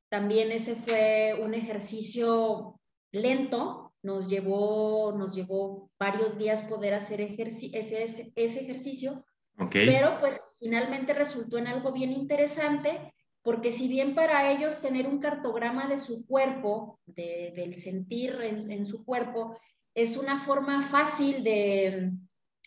[0.08, 2.80] también ese fue un ejercicio
[3.12, 9.24] lento, nos llevó, nos llevó varios días poder hacer ese, ese, ese, ejercicio,
[9.70, 15.20] pero pues finalmente resultó en algo bien interesante, porque si bien para ellos tener un
[15.20, 19.56] cartograma de su cuerpo, de, del sentir en, en su cuerpo,
[19.96, 22.12] es una forma fácil de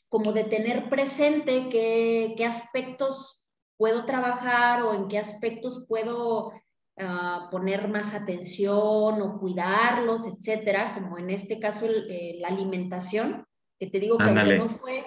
[0.10, 6.52] como de tener presente qué, qué aspectos puedo trabajar o en qué aspectos puedo
[6.98, 13.46] ah, poner más atención o cuidarlos, etcétera, como en este caso eh, la alimentación,
[13.80, 15.06] que te digo que aunque, no fue,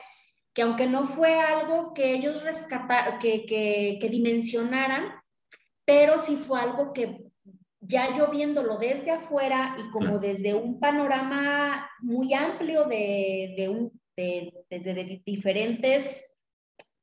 [0.55, 5.13] que aunque no fue algo que ellos rescataron, que, que, que dimensionaran,
[5.85, 7.32] pero sí fue algo que
[7.85, 14.01] ya yo viéndolo desde afuera y como desde un panorama muy amplio de, de, un,
[14.17, 16.45] de desde diferentes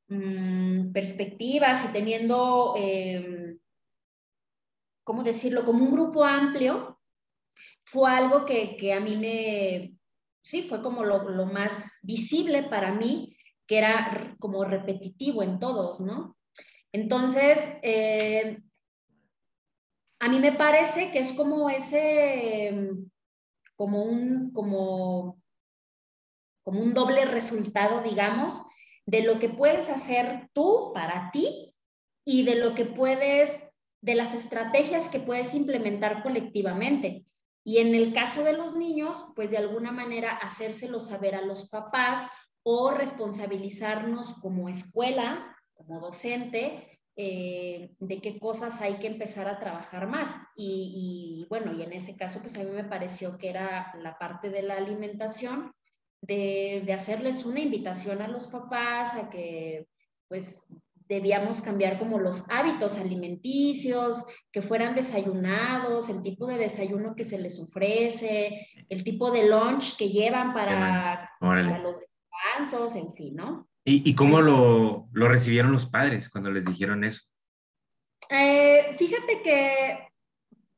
[0.07, 3.57] mm, perspectivas y teniendo, eh,
[5.03, 6.97] ¿cómo decirlo?, como un grupo amplio,
[7.83, 9.95] fue algo que, que a mí me,
[10.41, 13.35] sí, fue como lo, lo, más visible para mí,
[13.67, 16.37] que era como repetitivo en todos, ¿no?
[16.93, 18.61] Entonces, eh,
[20.19, 22.77] a mí me parece que es como ese,
[23.75, 25.41] como un, como,
[26.63, 28.61] como un doble resultado, digamos,
[29.05, 31.73] de lo que puedes hacer tú para ti
[32.25, 37.25] y de lo que puedes, de las estrategias que puedes implementar colectivamente.
[37.63, 41.69] Y en el caso de los niños, pues de alguna manera hacérselo saber a los
[41.69, 42.27] papás
[42.63, 50.07] o responsabilizarnos como escuela, como docente, eh, de qué cosas hay que empezar a trabajar
[50.07, 50.39] más.
[50.55, 54.49] Y, bueno, y en ese caso, pues a mí me pareció que era la parte
[54.49, 55.73] de la alimentación,
[56.21, 59.89] de, de hacerles una invitación a los papás a que
[60.29, 60.65] pues
[61.09, 67.39] debíamos cambiar como los hábitos alimenticios, que fueran desayunados, el tipo de desayuno que se
[67.41, 73.68] les ofrece, el tipo de lunch que llevan para, para los descansos, en fin, ¿no?
[73.85, 77.23] ¿Y, cómo lo, lo, recibieron los padres cuando les dijeron eso?
[78.29, 80.09] Eh, fíjate que,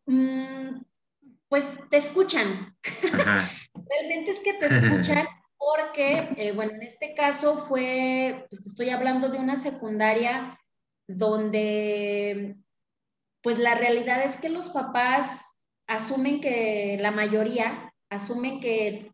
[0.06, 0.82] mm,
[1.50, 2.78] pues te escuchan.
[3.74, 9.30] Realmente es que te escuchan porque, eh, bueno, en este caso fue, pues estoy hablando
[9.30, 10.58] de una secundaria
[11.08, 12.56] donde,
[13.42, 19.12] pues la realidad es que los papás asumen que la mayoría asumen que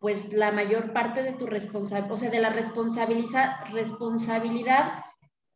[0.00, 5.04] pues la mayor parte de tu responsabilidad, o sea, de la responsabilidad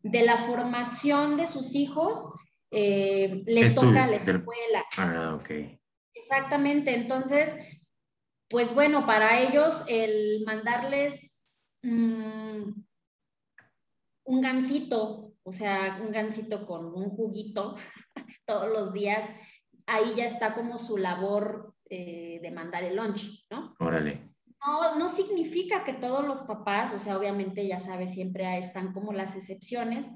[0.02, 2.30] de la formación de sus hijos,
[2.70, 4.84] eh, le toca a la escuela.
[4.98, 5.50] Ah, ok.
[6.12, 7.56] Exactamente, entonces,
[8.48, 12.70] pues bueno, para ellos el mandarles mm,
[14.24, 17.76] un gansito, o sea, un gansito con un juguito
[18.46, 19.34] todos los días,
[19.86, 23.74] ahí ya está como su labor eh, de mandar el lunch, ¿no?
[23.78, 24.33] Órale.
[24.66, 29.12] No, no significa que todos los papás, o sea, obviamente ya sabes, siempre están como
[29.12, 30.10] las excepciones,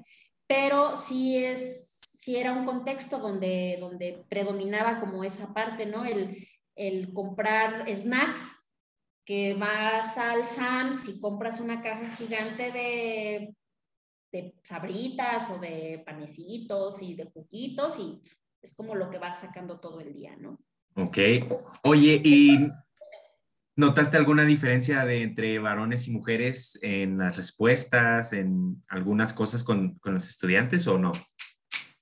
[0.47, 6.05] pero sí es, sí era un contexto donde, donde predominaba como esa parte, ¿no?
[6.05, 8.67] El, el comprar snacks
[9.25, 13.55] que vas al Sams y compras una caja gigante de,
[14.31, 18.19] de sabritas o de panecitos y de juguitos y
[18.61, 20.59] es como lo que vas sacando todo el día, ¿no?
[20.95, 21.17] Ok.
[21.83, 22.69] Oye, ¿y
[23.79, 29.97] notaste alguna diferencia de entre varones y mujeres en las respuestas, en algunas cosas con,
[29.99, 31.13] con los estudiantes o no?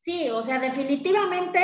[0.04, 1.62] Sí, o sea, definitivamente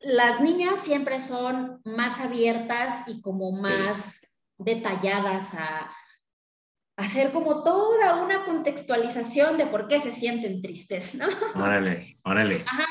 [0.00, 5.90] las niñas siempre son más abiertas y como más detalladas a,
[6.96, 11.26] hacer como toda una contextualización de por qué se sienten tristes, ¿no?
[11.54, 12.62] Órale, órale.
[12.66, 12.86] Ajá.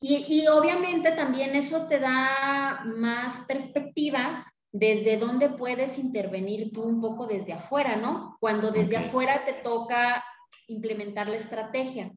[0.00, 7.00] Y, y, obviamente también eso te da más perspectiva desde dónde puedes intervenir tú un
[7.00, 8.36] poco desde afuera, ¿no?
[8.40, 9.04] Cuando desde Ok.
[9.04, 10.24] afuera te toca
[10.66, 12.10] implementar la estrategia.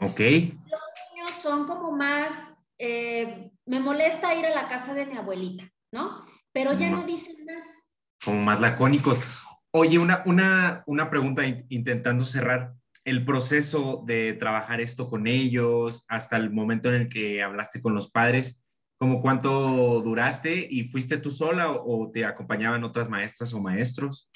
[0.00, 0.80] Ok, Los
[1.14, 6.24] niños son como más, eh, me molesta ir a la casa de mi abuelita, ¿no?
[6.52, 6.98] Pero ya No.
[6.98, 7.86] no dicen más.
[8.24, 9.44] como más lacónicos.
[9.72, 12.72] Oye, una, una, una pregunta in- intentando cerrar.
[13.04, 17.94] El proceso de trabajar esto con ellos hasta el momento en el que hablaste con
[17.94, 18.61] los padres,
[19.02, 24.30] ¿cómo cuánto duraste y fuiste tú sola o, o te acompañaban otras maestras o maestros?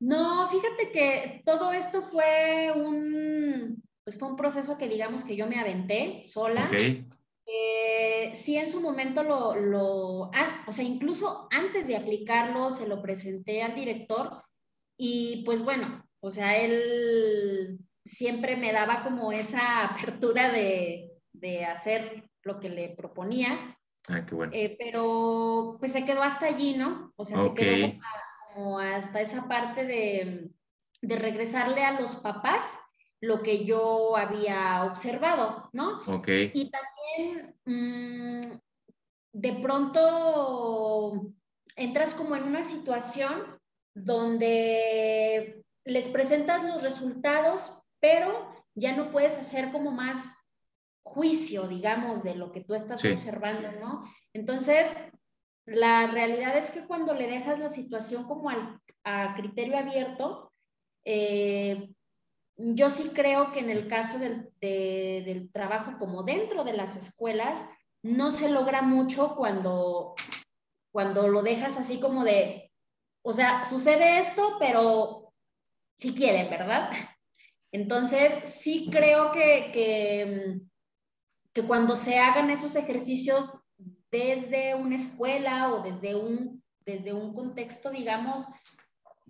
[0.00, 5.46] No, fíjate que todo esto fue un, pues fue un proceso que digamos que yo
[5.46, 6.70] me aventé sola.
[6.72, 6.80] Ok,
[7.46, 12.88] Eh, sí, en su momento lo, lo ah, o sea, incluso antes de aplicarlo se
[12.88, 14.42] lo presenté al director
[14.98, 22.25] y pues bueno, o sea, él siempre me daba como esa apertura de, de hacer
[22.46, 23.78] lo que le proponía,
[24.08, 24.52] ah, qué bueno.
[24.54, 27.12] eh, pero pues se quedó hasta allí, ¿no?
[27.16, 28.00] O sea, se quedó como,
[28.54, 30.50] como hasta esa parte de,
[31.02, 32.78] de regresarle a los papás
[33.20, 36.02] lo que yo había observado, ¿no?
[36.06, 38.58] Ok, Y también mm,
[39.32, 41.32] de pronto
[41.76, 43.58] entras como en una situación
[43.94, 50.45] donde les presentas los resultados, pero ya no puedes hacer como más
[51.06, 53.12] juicio, digamos, de lo que tú estás Sí.
[53.12, 54.04] observando, ¿no?
[54.34, 54.96] Entonces,
[55.64, 60.52] la realidad es que cuando le dejas la situación como al, a criterio abierto,
[61.04, 61.90] eh,
[62.56, 66.96] yo sí creo que en el caso del, de- del trabajo como dentro de las
[66.96, 67.64] escuelas,
[68.02, 70.14] no se logra mucho cuando,
[70.92, 72.72] cuando lo dejas así como de,
[73.22, 75.32] o sea, sucede esto, pero
[75.96, 76.90] si quieren, ¿verdad?
[77.72, 80.60] Entonces, sí creo que, que,
[81.56, 83.64] que cuando se hagan esos ejercicios
[84.10, 88.46] desde una escuela o desde un, desde un contexto, digamos,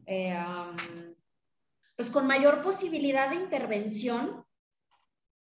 [0.07, 0.75] eh, um,
[1.95, 4.45] pues con mayor posibilidad de intervención,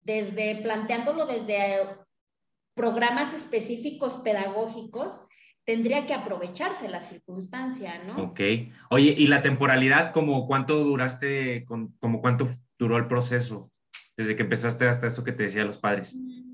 [0.03, 1.89] desde planteándolo desde
[2.77, 5.27] programas específicos pedagógicos,
[5.65, 8.27] tendría que aprovecharse la circunstancia, ¿no?
[8.27, 8.41] ok.
[8.91, 13.73] Oye, ¿y la temporalidad, como cuánto duraste, como cuánto duró el proceso?
[14.17, 16.15] Desde que empezaste hasta esto que te decía los padres.
[16.15, 16.46] Mm,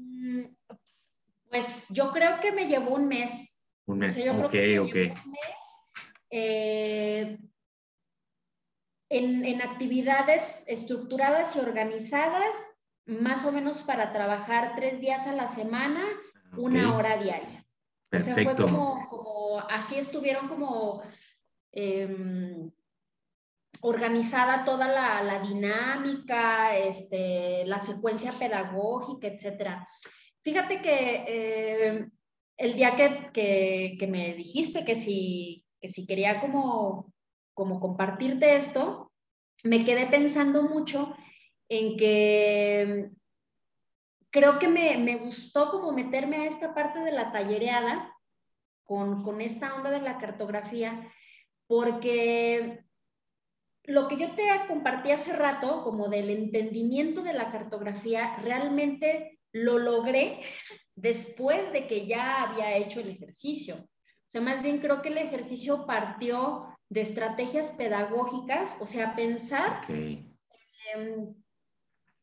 [1.53, 3.69] Pues yo creo que me llevó un mes.
[3.87, 4.15] Un O mes.
[4.15, 4.95] sea, yo creo Ok, que me ok.
[4.95, 5.41] llevó un mes.
[6.31, 7.39] Eh,
[9.11, 12.55] en, en actividades estructuradas y organizadas,
[13.05, 16.03] más o menos para trabajar tres días a la semana,
[16.57, 17.67] una Ok, hora diaria.
[18.11, 18.65] O sea, fue Perfecto.
[18.65, 21.03] como, como así estuvieron como
[21.73, 22.71] em,
[23.83, 29.87] organizada toda la, la dinámica, este, la secuencia pedagógica, etcétera.
[30.43, 32.11] Fíjate que eh,
[32.57, 37.13] el día que, que, que, me dijiste que si, que si quería como,
[37.55, 39.13] como compartirte esto,
[39.63, 41.15] me quedé pensando mucho
[41.69, 43.11] en que
[44.31, 48.13] creo que me, me, gustó como meterme a esta parte de la tallereada
[48.83, 51.09] con, con esta onda de la cartografía,
[51.69, 52.85] porque
[53.85, 59.79] lo que yo te compartí hace rato, como del entendimiento de la cartografía, realmente lo
[59.79, 60.41] logré
[60.95, 63.77] después de que ya había hecho el ejercicio.
[63.77, 69.81] O sea, más bien creo que el ejercicio partió de estrategias pedagógicas, o sea, pensar
[69.85, 70.27] okay.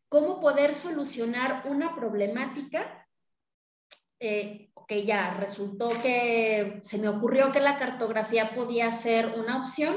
[0.07, 3.07] cómo poder solucionar una problemática
[4.19, 9.95] eh, que ya resultó que se me ocurrió que la cartografía podía ser una opción,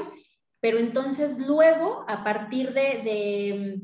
[0.59, 3.81] pero entonces luego, a partir de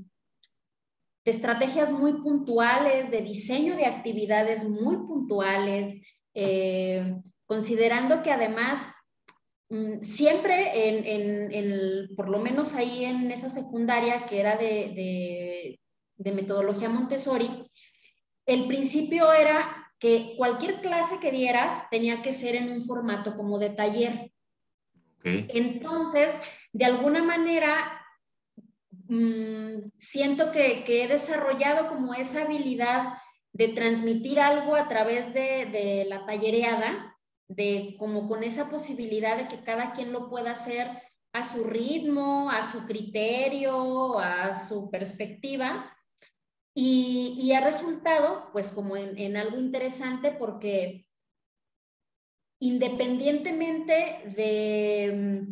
[1.30, 6.02] estrategias muy puntuales, de diseño de actividades muy puntuales,
[6.34, 7.16] eh,
[7.46, 8.92] considerando que además
[9.70, 14.66] mm, siempre, en, en, en, por lo menos ahí en esa secundaria que era de,
[14.66, 15.80] de,
[16.18, 17.50] de metodología Montessori,
[18.46, 23.60] el principio era que cualquier clase que dieras tenía que ser en un formato como
[23.60, 24.32] de taller.
[25.24, 26.40] Entonces,
[26.72, 27.99] de alguna manera,
[29.10, 33.16] mm, siento que, he desarrollado como esa habilidad
[33.51, 37.18] de transmitir algo a través de, de la tallereada,
[37.49, 40.88] de como con esa posibilidad de que cada quien lo pueda hacer
[41.34, 45.95] a su ritmo, a su criterio, a su perspectiva.
[46.76, 51.05] Y, ha resultado, pues, como en, algo interesante porque
[52.62, 55.47] independientemente de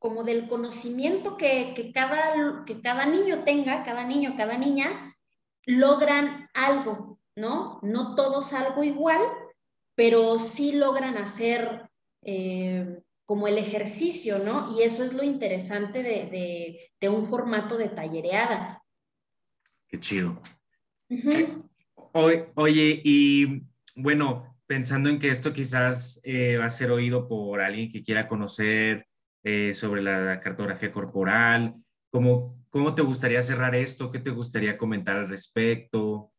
[0.00, 5.14] como del conocimiento que, cada, que cada niño tenga, cada niño, cada niña,
[5.66, 7.78] logran algo, ¿no?
[7.82, 9.20] No todos algo igual,
[9.94, 11.90] pero sí logran hacer
[12.22, 14.74] eh, como el ejercicio, ¿no?
[14.74, 18.82] Y eso es lo interesante de, un formato de tallereada.
[19.86, 20.40] Qué chido.
[22.54, 27.90] oye, y bueno, pensando en que esto quizás eh, va a ser oído por alguien
[27.90, 29.09] que quiera conocer
[29.44, 31.74] eh, sobre la cartografía corporal,
[32.10, 34.10] ¿cómo, ¿cómo te gustaría cerrar esto?
[34.10, 36.32] ¿Qué te gustaría comentar al respecto?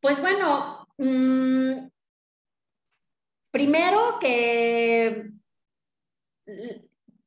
[0.00, 1.88] Pues bueno, Mm,
[3.50, 5.30] primero que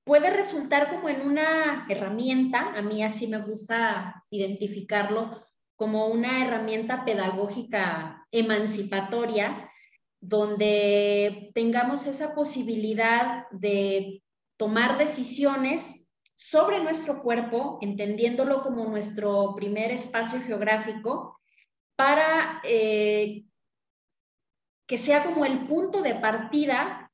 [0.04, 5.40] puede resultar como en una herramienta, a mí así me gusta identificarlo
[5.76, 9.69] como una herramienta pedagógica emancipatoria,
[10.22, 14.24] donde tengamos esa posibilidad de
[14.58, 21.40] tomar decisiones sobre nuestro cuerpo, entendiéndolo como nuestro primer espacio geográfico,
[21.96, 23.46] para eh,
[24.88, 27.12] que sea como el punto de partida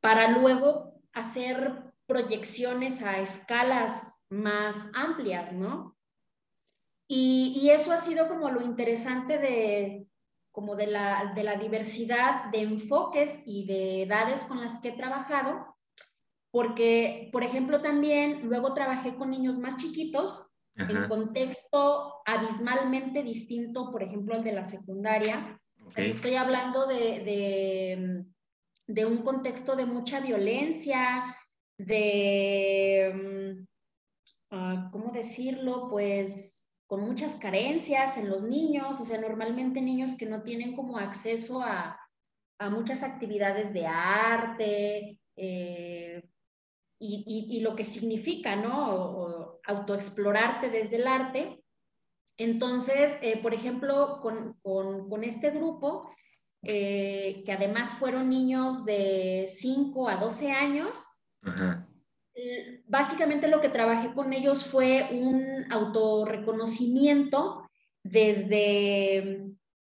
[0.00, 5.96] para luego hacer proyecciones a escalas más amplias, ¿no?
[7.08, 10.06] Y, eso ha sido como lo interesante de,
[10.52, 14.96] como de la, de la diversidad de enfoques y de edades con las que he
[14.96, 15.76] trabajado,
[16.50, 24.02] porque, por ejemplo, también luego trabajé con niños más chiquitos en contexto abismalmente distinto, por
[24.02, 25.58] ejemplo, al de la secundaria,
[25.96, 28.24] Estoy hablando de,
[28.86, 31.36] de, un contexto de mucha violencia,
[31.76, 33.64] de,
[34.50, 35.88] ah, ¿cómo decirlo?
[35.90, 36.61] Pues
[36.92, 41.62] con muchas carencias en los niños, o sea, normalmente niños que no tienen como acceso
[41.62, 41.98] a,
[42.58, 46.22] a muchas actividades de arte eh,
[46.98, 49.58] y, y, lo que significa, ¿no?
[49.64, 51.64] autoexplorarte desde el arte.
[52.36, 56.14] Entonces, eh, por ejemplo, con, este grupo,
[56.62, 61.76] eh, que además fueron niños de 5 a 12 años, eh,
[62.86, 67.68] básicamente lo que trabajé con ellos fue un autorreconocimiento
[68.02, 69.44] desde,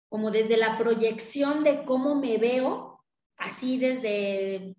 [0.09, 3.03] como desde la proyección de cómo me veo,
[3.37, 4.75] así desde,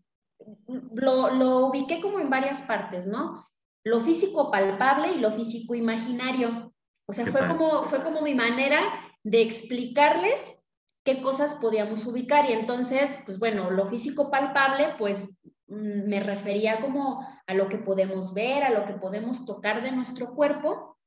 [0.92, 3.46] lo, lo ubiqué como en varias partes, ¿no?
[3.84, 6.72] Lo físico palpable y lo físico imaginario.
[7.06, 8.80] O sea, fue como, fue como mi manera
[9.22, 10.64] de explicarles
[11.04, 12.48] qué cosas podíamos ubicar.
[12.48, 15.28] Y entonces, pues bueno, lo físico palpable, pues
[15.66, 19.92] mm, me refería como a lo que podemos ver, a lo que podemos tocar de
[19.92, 20.98] nuestro cuerpo,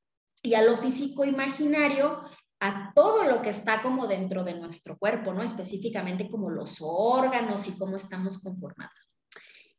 [0.42, 2.22] y a lo físico imaginario,
[2.60, 5.42] a todo lo que está como dentro de nuestro cuerpo, ¿no?
[5.42, 9.14] Específicamente como los órganos y cómo estamos conformados.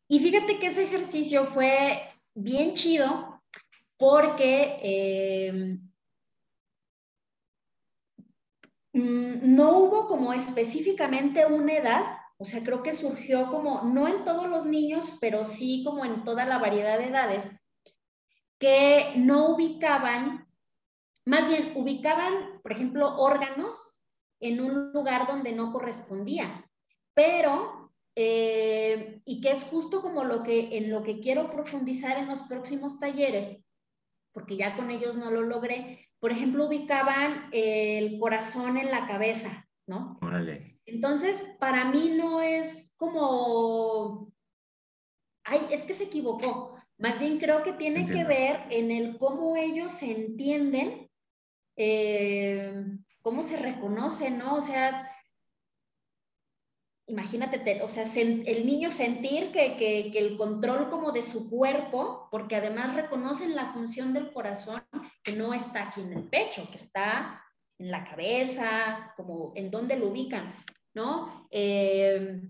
[0.08, 3.42] Y fíjate que ese ejercicio fue bien chido
[3.98, 5.80] porque eh,
[8.94, 14.24] Mm, no hubo como específicamente una edad, o sea, creo que surgió como, no en
[14.24, 17.52] todos los niños, pero sí como en toda la variedad de edades,
[18.58, 20.48] que no ubicaban,
[21.26, 24.02] más bien ubicaban, por ejemplo, órganos
[24.40, 26.66] en un lugar donde no correspondía,
[27.14, 32.30] pero, eh, y que es justo como lo que, en lo que quiero profundizar en
[32.30, 33.66] los próximos talleres,
[34.32, 39.68] porque ya con ellos no lo logré, por ejemplo, ubicaban el corazón en la cabeza,
[39.88, 40.18] ¿no?
[40.22, 40.69] Órale.
[40.94, 44.32] Entonces, para mí no es como,
[45.44, 46.80] ay, es que se equivocó.
[46.98, 51.10] Más bien creo que tiene que ver en el cómo ellos se entienden,
[51.78, 52.74] eh,
[53.22, 54.56] cómo se reconocen, ¿no?
[54.56, 55.10] O sea,
[57.10, 62.96] imagínate, o sea, el niño sentir que, el control como de su cuerpo, porque además
[62.96, 64.82] reconocen la función del corazón
[65.24, 67.44] que no está aquí en el pecho, que está
[67.80, 70.54] en la cabeza, como en dónde lo ubican,
[70.94, 71.48] ¿no?
[71.52, 72.42] Eh,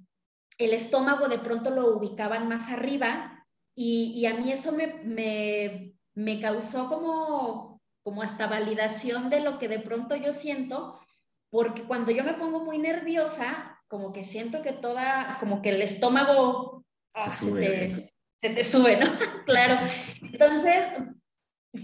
[0.57, 6.89] el estómago de pronto lo ubicaban más arriba y, a mí eso me, me, causó
[6.89, 10.99] como, como hasta validación de lo que de pronto yo siento,
[11.49, 15.81] porque cuando yo me pongo muy nerviosa, como que siento que toda, como que el
[15.81, 16.83] estómago
[17.13, 17.89] ah, se, te,
[18.41, 19.05] se te sube, ¿no?
[19.45, 19.87] claro.
[20.21, 20.91] Entonces,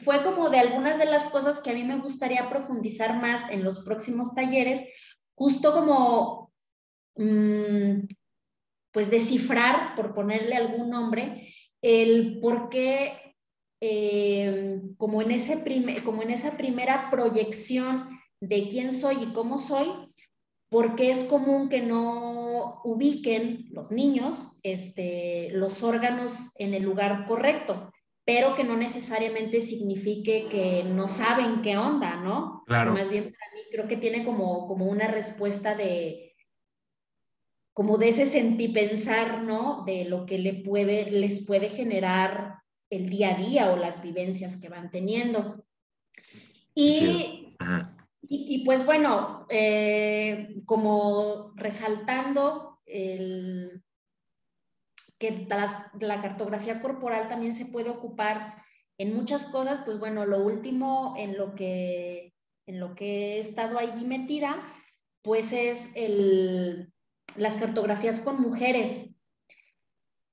[0.04, 3.64] fue como de algunas de las cosas que a mí me gustaría profundizar más en
[3.64, 4.82] los próximos talleres,
[5.36, 6.54] justo como,
[7.16, 8.08] mm,
[8.92, 11.50] pues descifrar, por ponerle algún nombre,
[11.82, 13.36] el por qué,
[13.82, 15.64] eh, como, en ese
[16.04, 18.10] como en esa primera proyección
[18.40, 19.88] de quién soy y cómo soy,
[20.70, 27.92] porque es común que no ubiquen los niños este, los órganos en el lugar correcto
[28.26, 32.64] pero que no necesariamente signifique que no saben qué onda, ¿no?
[32.66, 32.94] Claro.
[32.94, 36.36] más bien para mí creo que tiene como, como una respuesta de,
[37.74, 39.84] como de ese sentipensar, ¿no?
[39.86, 42.56] De lo que le puede, les puede generar
[42.90, 45.64] el día a día o las vivencias que van teniendo.
[46.74, 47.56] Y,
[48.28, 53.85] y, pues bueno, eh, como resaltando el,
[55.18, 58.64] que la, cartografía corporal también se puede ocupar
[58.98, 62.34] en muchas cosas, pues bueno, lo último en lo que,
[62.66, 64.58] en lo que he estado allí metida,
[65.22, 66.92] pues es el,
[67.36, 69.18] las cartografías con mujeres.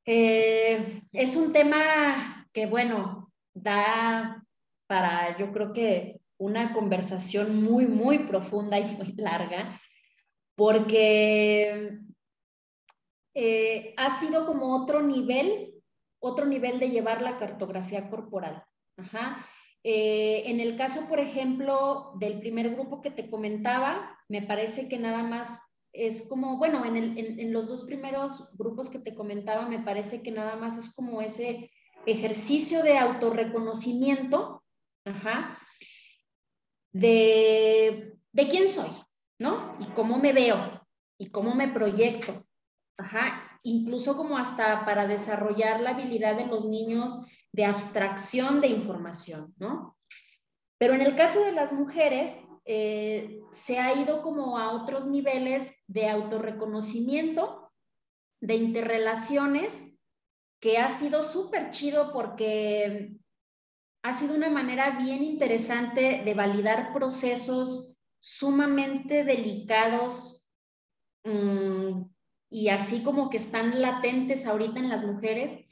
[0.05, 4.45] Eh, es un tema que, bueno, da
[4.87, 9.81] para, yo creo que una conversación muy, muy profunda y muy larga,
[10.57, 12.01] porque
[13.35, 15.75] eh, ha sido como otro nivel,
[16.21, 18.65] otro nivel de llevar la cartografía corporal.
[19.85, 24.99] Eh, en el caso, por ejemplo, del primer grupo que te comentaba, me parece que
[24.99, 25.61] nada más
[25.93, 30.57] es como, bueno, en, los dos primeros grupos que te comentaba, me parece que nada
[30.57, 31.71] más es como ese
[32.07, 34.63] ejercicio de autorreconocimiento,
[36.93, 38.91] de, de quién soy,
[39.39, 39.77] ¿no?
[39.81, 40.87] Y cómo me veo
[41.19, 42.47] y cómo me proyecto.
[43.63, 49.97] Incluso como hasta para desarrollar la habilidad de los niños de abstracción de información, ¿no?
[50.79, 55.83] Pero en el caso de las mujeres, eh, se ha ido como a otros niveles
[55.87, 57.73] de autorreconocimiento,
[58.41, 60.01] de interrelaciones,
[60.61, 63.17] que ha sido súper chido porque
[64.05, 70.49] ha sido una manera bien interesante de validar procesos sumamente delicados,
[71.25, 72.03] mm,
[72.53, 75.65] y así como que están latentes ahorita en las mujeres,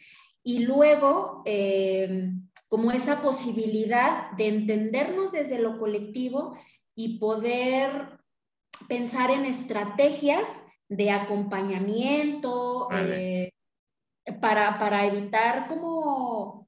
[0.43, 2.33] y luego eh,
[2.69, 6.57] como esa posibilidad de entendernos desde lo colectivo
[6.95, 8.19] y poder
[8.89, 13.53] pensar en estrategias de acompañamiento eh,
[14.41, 16.67] para, para evitar como,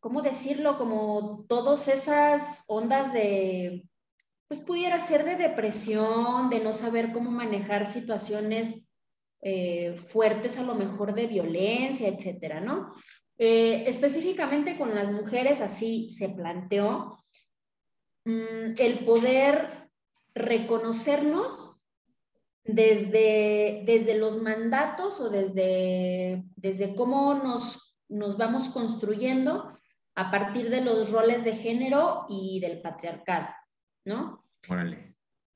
[0.00, 0.78] ¿cómo decirlo?
[0.78, 3.84] Como todas esas ondas de
[4.48, 8.88] pues pudiera ser de depresión, de no saber cómo manejar situaciones
[9.42, 12.90] eh, fuertes, a lo mejor de violencia, etcétera, ¿no?
[13.36, 17.22] Eh, específicamente con las mujeres, así se planteó
[18.24, 19.68] mm, el poder
[20.34, 21.86] reconocernos
[22.64, 29.78] desde, desde los mandatos o desde, desde cómo nos, nos vamos construyendo
[30.14, 33.48] a partir de los roles de género y del patriarcado.
[34.08, 34.42] ¿No?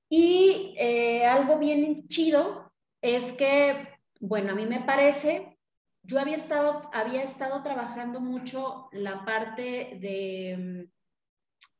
[0.09, 3.89] Y eh, algo bien chido es que,
[4.21, 5.59] bueno, a mí me parece,
[6.03, 10.89] yo había estado, había estado trabajando mucho la parte de,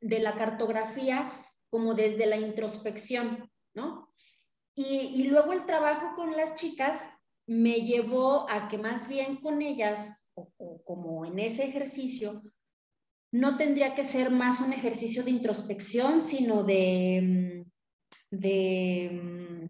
[0.01, 1.31] de la cartografía
[1.69, 4.13] como desde la introspección, ¿no?
[4.75, 7.11] Y, luego el trabajo con las chicas
[7.47, 12.43] me llevó a que más bien con ellas, o como en ese ejercicio,
[13.33, 17.65] no tendría que ser más un ejercicio de introspección, sino de,
[18.31, 19.69] de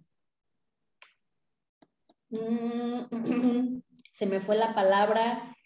[2.30, 3.78] mm,
[4.12, 5.56] se me fue la palabra,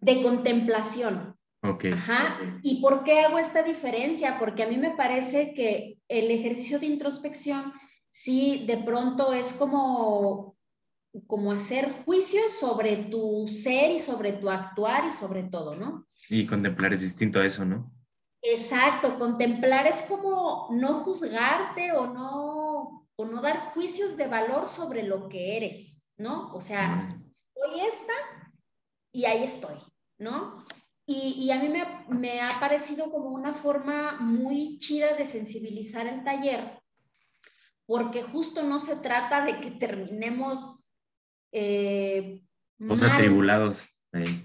[0.00, 1.34] de contemplación.
[1.60, 1.92] Okay.
[1.92, 2.60] Ajá.
[2.62, 4.38] ¿Y por qué hago esta diferencia?
[4.38, 7.72] Porque a mí me parece que el ejercicio de introspección
[8.10, 10.56] sí de pronto es como
[11.26, 16.07] como hacer juicios sobre tu ser y sobre tu actuar y sobre todo, ¿no?
[16.28, 17.92] Y contemplar es distinto a eso, ¿no?
[18.42, 25.02] Exacto, contemplar es como no juzgarte o no, o no dar juicios de valor sobre
[25.02, 26.52] lo que eres, ¿no?
[26.52, 28.12] O sea, soy esta
[29.12, 29.76] y ahí estoy,
[30.18, 30.64] ¿no?
[31.10, 36.22] Y, a mí me, me ha parecido como una forma muy chida de sensibilizar el
[36.22, 36.82] taller,
[37.86, 40.90] porque justo no se trata de que terminemos
[41.50, 42.42] eh,
[42.76, 43.86] Los atribulados.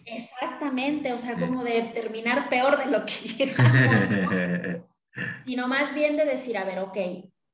[0.05, 4.83] Exactamente, o sea, como de terminar peor de lo que llegamos,
[5.45, 6.97] sino más bien de decir, a ver, ok,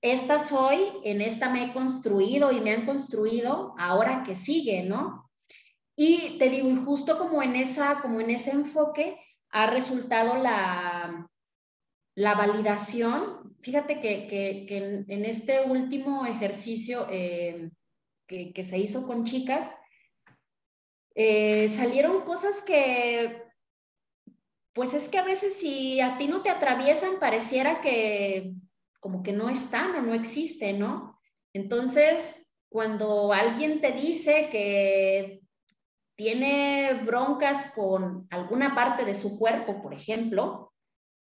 [0.01, 5.29] esta soy, en esta me he construido y me han construido, ahora que sigue, ¿no?
[5.95, 11.29] Y te digo, y justo como en, esa, como en ese enfoque ha resultado la,
[12.15, 13.55] la validación.
[13.59, 14.65] Fíjate que,
[15.07, 17.69] en, este último ejercicio eh,
[18.27, 19.73] que, se hizo con chicas,
[21.15, 23.43] eh, salieron cosas que,
[24.73, 28.53] pues es que a veces si a ti no te atraviesan, pareciera que
[28.99, 31.19] como que no están o no existen, ¿no?
[31.53, 35.41] Entonces, cuando alguien te dice que
[36.15, 40.73] tiene broncas con alguna parte de su cuerpo, por ejemplo,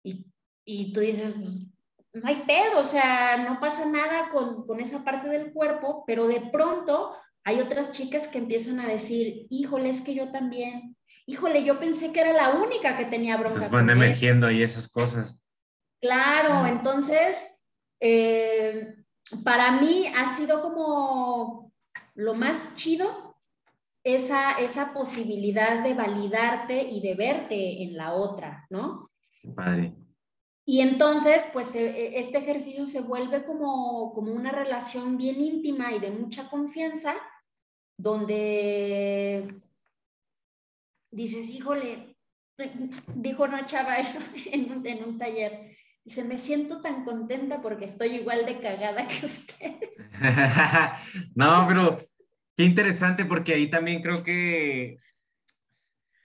[0.04, 0.26] y,
[0.66, 5.30] y tú dices, no hay pedo, o sea, no pasa nada con, con, esa parte
[5.30, 7.16] del cuerpo, pero de pronto
[7.48, 12.12] hay otras chicas que empiezan a decir, híjole, es que yo también, híjole, yo pensé
[12.12, 13.56] que era la única que tenía broncas.
[13.56, 15.40] Entonces van emergiendo ahí esas cosas.
[16.02, 17.38] Claro, entonces
[18.02, 18.96] eh,
[19.46, 21.72] para mí ha sido como
[22.16, 23.38] lo más chido
[24.04, 29.10] esa, esa posibilidad de validarte y de verte en la otra, ¿no?
[29.56, 29.96] Padre.
[30.66, 35.94] Y entonces, pues e, e, este ejercicio se vuelve como, como una relación bien íntima
[35.94, 37.16] y de mucha confianza,
[37.98, 39.54] donde
[41.12, 42.16] dices, híjole,
[43.16, 43.98] dijo una chava
[44.46, 45.76] en un, en un taller,
[46.08, 50.14] Dice, me siento tan contenta porque estoy igual de cagada que ustedes.
[51.36, 51.98] no, pero
[52.56, 55.00] qué interesante porque ahí también creo que,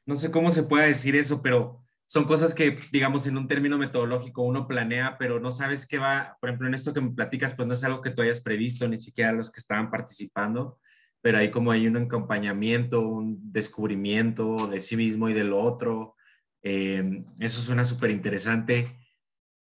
[0.06, 3.76] no sé cómo se puede decir eso, pero son cosas que, digamos, en un término
[3.76, 7.52] metodológico uno planea, pero no sabes qué va, por ejemplo, en esto que me platicas,
[7.54, 10.78] pues no es algo que tú hayas previsto, ni siquiera los que estaban participando,
[11.22, 16.16] pero ahí como hay un acompañamiento, un descubrimiento de sí mismo y del otro.
[16.62, 18.98] Eh, eso suena súper interesante.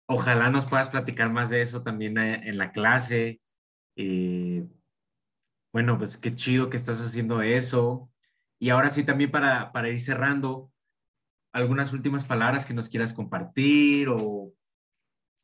[0.08, 3.42] Ojalá nos puedas platicar más de eso también eh, en la clase.
[3.96, 4.66] Eh,
[5.74, 8.10] bueno, pues qué chido que estás haciendo eso.
[8.60, 10.72] Y ahora sí, también para, para ir cerrando,
[11.52, 14.54] algunas últimas palabras que nos quieras compartir o,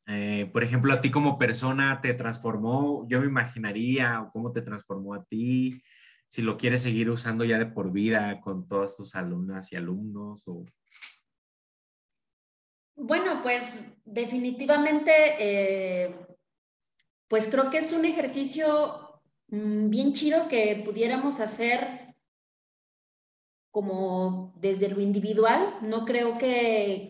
[0.05, 4.61] eh, por ejemplo, a ti como persona te transformó, yo me imaginaría, o cómo te
[4.61, 5.82] transformó a ti,
[6.34, 10.48] si lo quieres seguir usando ya de por vida con todas tus alumnas y alumnos
[10.48, 10.66] o
[12.96, 16.16] bueno, pues definitivamente, eh,
[17.28, 22.16] pues creo que es un ejercicio mm, bien chido que pudiéramos hacer
[23.70, 25.78] como desde lo individual.
[25.82, 27.10] No creo que,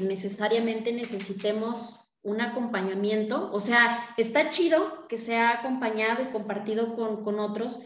[0.00, 3.50] necesariamente necesitemos un acompañamiento.
[3.52, 7.80] O sea, está chido que sea acompañado y compartido con, con otros,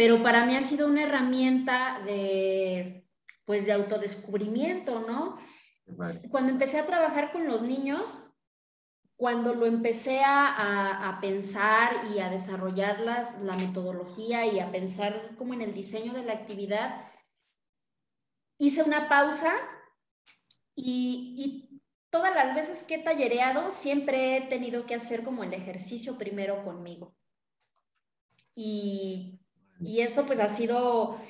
[0.00, 3.06] pero para mí ha sido una herramienta de,
[3.44, 5.38] pues, de autodescubrimiento, ¿no?
[6.30, 8.32] Cuando empecé a trabajar con los niños,
[9.16, 15.52] cuando lo empecé a, pensar y a desarrollar las, la metodología y a pensar como
[15.52, 17.04] en el diseño de la actividad,
[18.56, 19.52] hice una pausa
[20.74, 25.52] y, y, todas las veces que he tallereado siempre he tenido que hacer como el
[25.52, 27.14] ejercicio primero conmigo.
[28.54, 29.39] Y,
[29.80, 31.20] y eso pues ha sido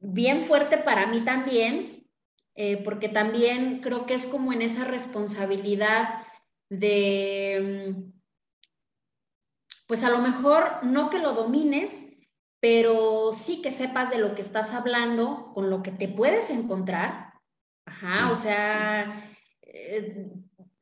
[0.00, 2.08] bien fuerte para mí también,
[2.54, 6.22] eh, porque también creo que es como en esa responsabilidad
[6.70, 8.12] de, mm,
[9.86, 12.06] pues a lo mejor no que lo domines,
[12.60, 17.34] pero sí que sepas de lo que estás hablando, con lo que te puedes encontrar.
[17.86, 19.30] Ajá, o sea,
[19.62, 20.26] eh,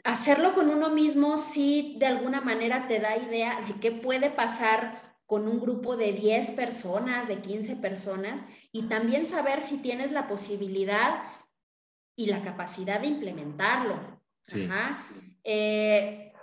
[0.05, 5.02] hacerlo con uno mismo sí de alguna manera te da idea de qué puede pasar
[5.33, 10.29] con un grupo de 10 personas, de 15 personas, y también saber si tienes la
[10.29, 11.23] posibilidad
[12.15, 13.95] y la capacidad de implementarlo.
[15.43, 16.35] Eh,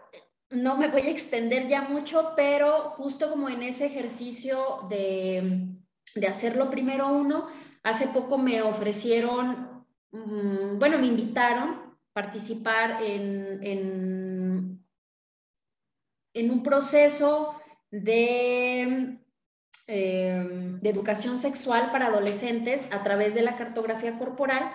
[0.49, 5.67] no me voy a extender ya mucho, pero justo como en ese ejercicio de,
[6.15, 7.47] de hacerlo primero uno,
[7.83, 14.83] hace poco me ofrecieron, mm, bueno, me invitaron a participar en, en,
[16.33, 17.58] en un proceso
[17.91, 19.17] de,
[19.87, 24.71] eh, de educación sexual para adolescentes a través de la cartografía corporal.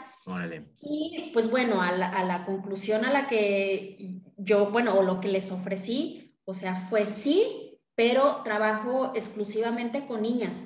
[0.80, 5.52] Y pues bueno, a la, conclusión a la que yo, bueno, o lo que les
[5.52, 10.64] ofrecí, o sea, fue sí, pero trabajo exclusivamente con niñas.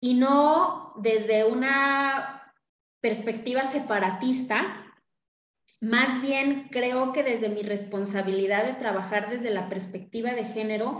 [0.00, 2.52] Y no desde una
[3.00, 4.84] perspectiva separatista,
[5.80, 10.98] más bien creo que desde mi responsabilidad de trabajar desde la perspectiva de género,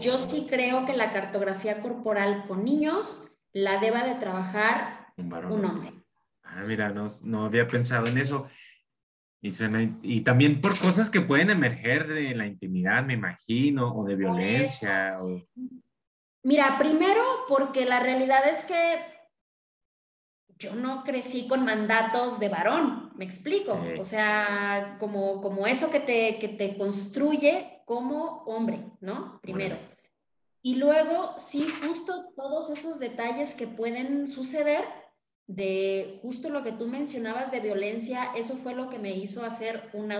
[0.00, 5.92] yo sí creo que la cartografía corporal con niños la deba de trabajar un hombre.
[6.42, 8.46] Ah, mira, no, no había pensado en eso.
[9.40, 15.18] Y, también por cosas que pueden emerger de la intimidad, me imagino, o de violencia.
[16.42, 19.13] Mira, primero porque la realidad es que
[20.58, 23.78] yo no crecí con mandatos de varón, me explico.
[23.98, 29.40] O sea, como, como eso que te, que te construye como hombre, ¿no?
[29.42, 29.76] Primero.
[30.62, 34.84] Y luego, sí, justo todos esos detalles que pueden suceder
[35.46, 39.90] de justo lo que tú mencionabas de violencia, eso fue lo que me hizo hacer
[39.92, 40.10] un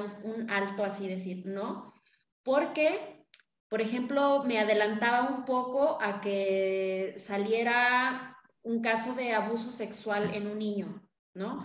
[0.50, 1.94] alto así, decir, ¿no?
[2.42, 3.24] Porque,
[3.70, 8.33] por ejemplo, me adelantaba un poco a que saliera
[8.64, 11.02] un caso de abuso sexual en un niño,
[11.34, 11.58] ¿no?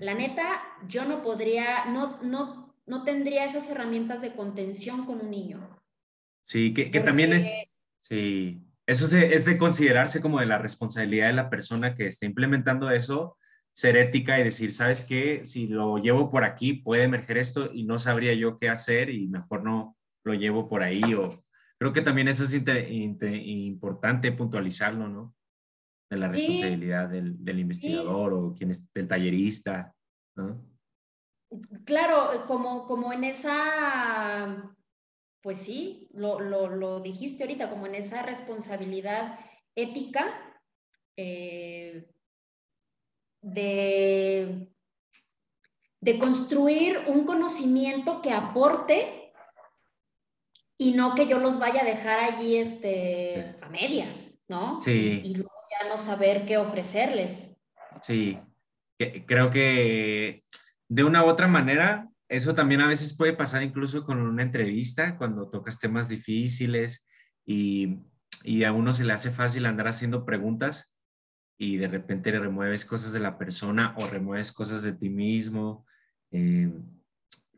[0.00, 5.30] La neta, yo no podría, no, no, no tendría esas herramientas de contención con un
[5.30, 5.80] niño.
[6.44, 7.46] Sí, que, que también,
[7.98, 12.90] sí, eso es de, considerarse como de la responsabilidad de la persona que está implementando
[12.90, 13.38] eso,
[13.72, 15.46] ser ética y decir, ¿sabes qué?
[15.46, 19.28] Si lo llevo por aquí puede emerger esto y no sabría yo qué hacer y
[19.28, 21.14] mejor no lo llevo por ahí.
[21.14, 21.44] O
[21.78, 25.34] creo que también eso es importante puntualizarlo, ¿no?
[26.12, 29.94] De la responsabilidad del, del, investigador o quien es del tallerista,
[30.36, 30.62] ¿no?
[31.84, 34.74] Claro, como, como en esa
[35.42, 39.38] pues sí, lo, dijiste ahorita, como en esa responsabilidad
[39.74, 40.32] ética
[41.16, 42.08] eh,
[43.42, 44.72] de,
[46.00, 49.32] de construir un conocimiento que aporte
[50.78, 54.78] y no que yo los vaya a dejar allí este, a medias, ¿no?
[54.80, 55.22] Sí.
[55.24, 55.34] Y,
[55.96, 57.62] saber qué ofrecerles.
[58.00, 58.38] Sí,
[59.26, 60.44] creo que
[60.88, 65.18] de una u otra manera eso también a veces puede pasar incluso con una entrevista,
[65.18, 67.06] cuando tocas temas difíciles
[67.44, 67.98] y,
[68.64, 70.94] a uno se le hace fácil andar haciendo preguntas
[71.58, 75.86] y de repente le remueves cosas de la persona o remueves cosas de ti mismo.
[76.30, 76.72] Eh,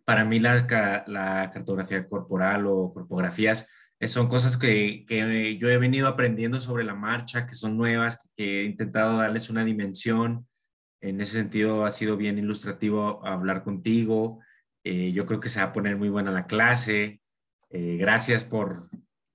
[0.04, 3.68] para mí la, cartografía corporal o corpografías
[4.06, 8.60] son cosas que, que, yo he venido aprendiendo sobre la marcha, que son nuevas, que
[8.60, 10.46] he intentado darles una dimensión.
[11.00, 14.40] En ese sentido ha sido bien ilustrativo hablar contigo.
[14.84, 17.20] Eh, yo creo que se va a poner muy buena la clase.
[17.70, 18.90] Eh, gracias por,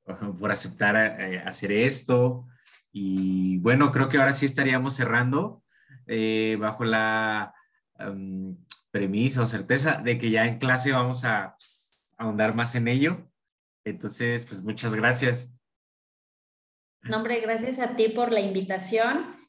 [0.40, 2.48] por aceptar eh, hacer esto.
[2.92, 5.64] Y bueno, creo que ahora sí estaríamos cerrando
[6.60, 7.54] bajo la
[8.90, 11.56] premisa o certeza de que ya en clase vamos a
[12.18, 13.30] ahondar más en ello.
[13.86, 15.52] Entonces, pues muchas gracias.
[17.04, 19.48] No, hombre, gracias a ti por la invitación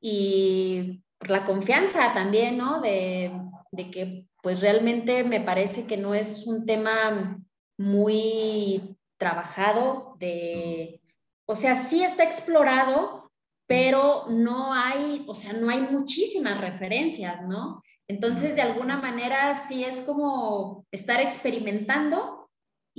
[0.00, 2.80] y por la confianza también, ¿no?
[2.80, 3.30] De,
[3.72, 7.38] de que pues realmente me parece que no es un tema
[7.76, 11.00] muy trabajado de,
[11.46, 13.30] o sea, sí está explorado,
[13.66, 17.82] pero no hay, o sea, no hay muchísimas referencias, ¿no?
[18.08, 22.37] Entonces, de alguna manera, sí es como estar experimentando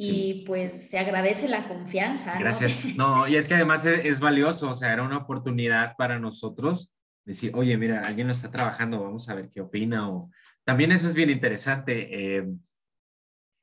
[0.01, 2.35] y pues se agradece la confianza.
[2.35, 2.39] ¿no?
[2.39, 2.85] Gracias.
[2.95, 6.93] No, y es que además es, es, valioso, o sea, era una oportunidad para nosotros
[7.25, 10.31] decir, oye, mira, alguien lo está trabajando, vamos a ver qué opina o
[10.63, 12.37] también eso es bien interesante.
[12.37, 12.47] Eh,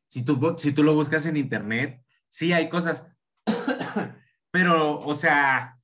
[0.09, 3.05] si, tú, si tú lo buscas en internet, sí hay cosas,
[4.51, 5.79] pero, o sea,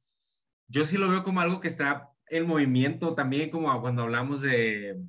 [0.68, 5.00] yo sí lo veo como algo que está en movimiento también, como cuando hablamos de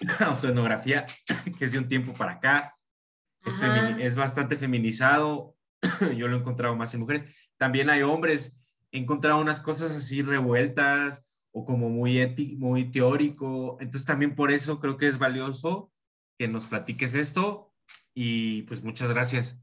[0.18, 1.06] autoetnografía,
[1.58, 2.74] que es de un tiempo para acá,
[3.44, 3.58] es,
[3.98, 5.56] es, bastante feminizado,
[6.16, 7.24] yo lo he encontrado más en mujeres.
[7.56, 8.58] También hay hombres,
[8.92, 13.76] he encontrado unas cosas así revueltas, o como muy, muy teórico.
[13.80, 15.92] Entonces también por eso creo que es valioso
[16.38, 17.72] que nos platiques esto
[18.14, 19.58] y pues muchas gracias.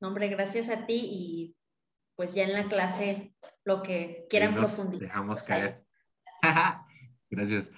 [0.00, 1.56] No, hombre, gracias a ti y
[2.16, 5.08] pues ya en la clase lo que quieran profundizar.
[5.08, 5.84] Dejamos caer.
[7.30, 7.72] gracias.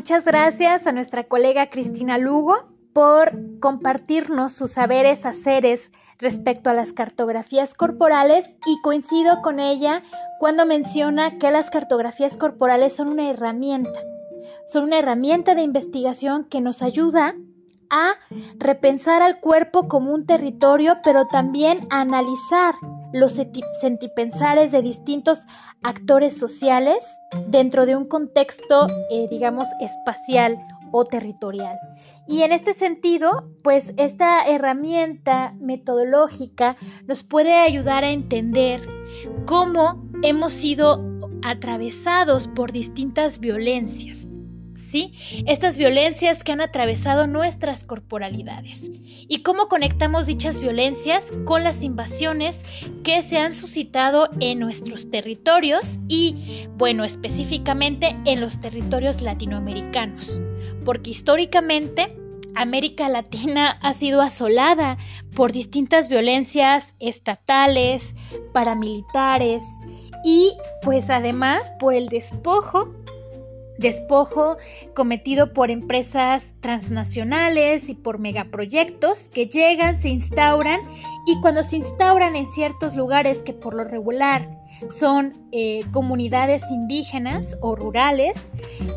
[0.00, 2.56] Muchas gracias a nuestra colega Cristina Lugo
[2.94, 10.02] por compartirnos sus saberes haceres respecto a las cartografías corporales y coincido con ella
[10.38, 14.00] cuando menciona que las cartografías corporales son una herramienta,
[14.64, 17.34] son una herramienta de investigación que nos ayuda
[17.90, 18.14] a
[18.56, 22.74] repensar al cuerpo como un territorio, pero también a analizar
[23.12, 23.32] los
[23.80, 25.40] sentipensares de distintos
[25.82, 27.06] actores sociales
[27.48, 30.58] dentro de un contexto, eh, digamos, espacial
[30.92, 31.78] o territorial.
[32.26, 38.80] Y en este sentido, pues esta herramienta metodológica nos puede ayudar a entender
[39.46, 41.04] cómo hemos sido
[41.42, 44.26] atravesados por distintas violencias,
[45.46, 48.90] Estas violencias que han atravesado nuestras corporalidades.
[49.28, 52.64] Y cómo conectamos dichas violencias con las invasiones
[53.04, 60.40] que se han suscitado en nuestros territorios y, bueno, específicamente en los territorios latinoamericanos.
[60.84, 62.16] Porque históricamente
[62.56, 64.98] América Latina ha sido asolada
[65.34, 68.14] por distintas violencias estatales,
[68.52, 69.64] paramilitares
[70.24, 72.94] y pues además por el despojo
[73.80, 74.56] despojo
[74.94, 80.80] cometido por empresas transnacionales y por megaproyectos que llegan, se instauran
[81.26, 87.58] y cuando se instauran en ciertos lugares que por lo regular son eh, comunidades indígenas
[87.60, 88.50] o rurales,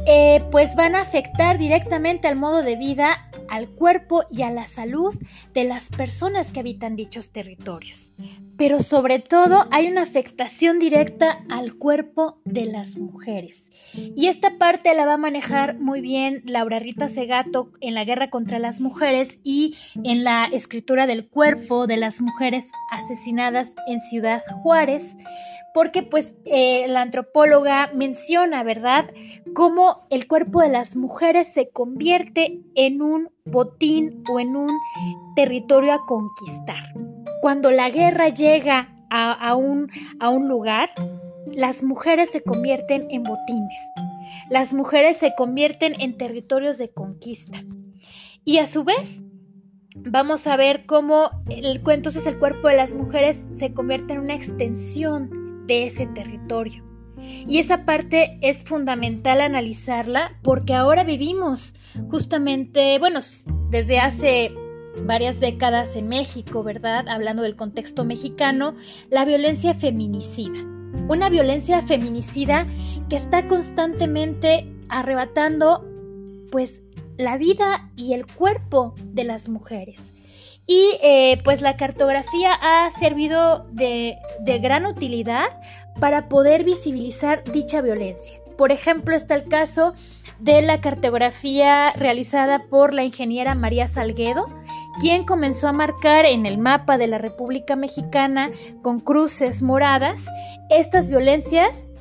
[0.07, 4.68] eh, pues van a afectar directamente al modo de vida al cuerpo y a la
[4.68, 5.14] salud
[5.54, 8.14] de las personas que habitan dichos territorios.
[8.58, 13.68] Pero sobre todo hay una afectación directa al cuerpo de las mujeres.
[13.94, 18.30] Y esta parte la va a manejar muy bien Laura Rita Segato en la guerra
[18.30, 24.41] contra las mujeres y en la escritura del cuerpo de las mujeres asesinadas en Ciudad
[24.64, 25.16] Juárez
[25.74, 29.09] porque pues eh, la antropóloga menciona, ¿verdad?,
[29.53, 34.69] cómo el cuerpo de las mujeres se convierte en un botín o en un
[35.36, 36.93] territorio a conquistar.
[37.41, 40.89] Cuando la guerra llega a, un, a un lugar,
[41.51, 43.82] las mujeres se convierten en botines.
[44.49, 47.63] Las mujeres se convierten en territorios de conquista.
[48.43, 49.21] Y a su vez,
[49.95, 54.34] vamos a ver cómo el, entonces el cuerpo de las mujeres se convierte en una
[54.34, 56.84] extensión de ese territorio.
[57.47, 61.76] Y esa parte es fundamental analizarla porque ahora vivimos
[62.09, 63.20] justamente, bueno,
[63.70, 64.51] desde hace
[65.05, 67.07] varias décadas en México, ¿verdad?
[67.07, 68.76] Hablando del contexto mexicano,
[69.09, 70.59] la violencia feminicida.
[71.07, 72.68] Una violencia feminicida
[73.09, 75.88] que está constantemente arrebatando
[76.51, 76.82] pues
[77.18, 80.14] la vida y el cuerpo de las mujeres.
[80.66, 85.47] Y eh, pues la cartografía ha servido de, de gran utilidad
[85.99, 88.39] para poder visibilizar dicha violencia.
[88.57, 89.93] Por ejemplo, está el caso
[90.39, 94.47] de la cartografía realizada por la ingeniera María Salguedo,
[94.99, 98.51] quien comenzó a marcar en el mapa de la República Mexicana
[98.82, 100.26] con cruces moradas
[100.70, 101.91] estas violencias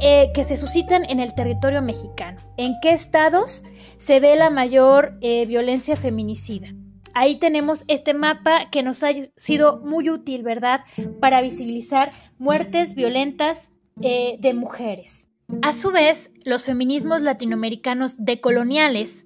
[0.00, 2.38] eh, que se suscitan en el territorio mexicano.
[2.56, 3.64] ¿En qué estados
[3.96, 6.68] se ve la mayor eh, violencia feminicida?
[7.14, 10.80] Ahí tenemos este mapa que nos ha sido muy útil, ¿verdad?
[11.20, 13.70] Para visibilizar muertes violentas
[14.02, 15.28] eh, de mujeres.
[15.62, 19.24] A su vez, los feminismos latinoamericanos decoloniales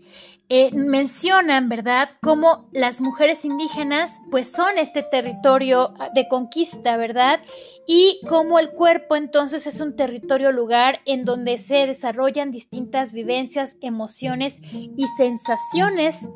[0.50, 7.40] eh, mencionan, ¿verdad?, cómo las mujeres indígenas pues son este territorio de conquista, ¿verdad?
[7.86, 13.76] Y cómo el cuerpo entonces es un territorio lugar en donde se desarrollan distintas vivencias,
[13.82, 16.26] emociones y sensaciones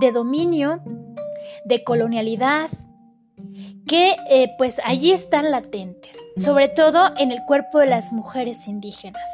[0.00, 0.80] de dominio,
[1.64, 2.70] de colonialidad,
[3.86, 9.28] que eh, pues allí están latentes, sobre todo en el cuerpo de las mujeres indígenas.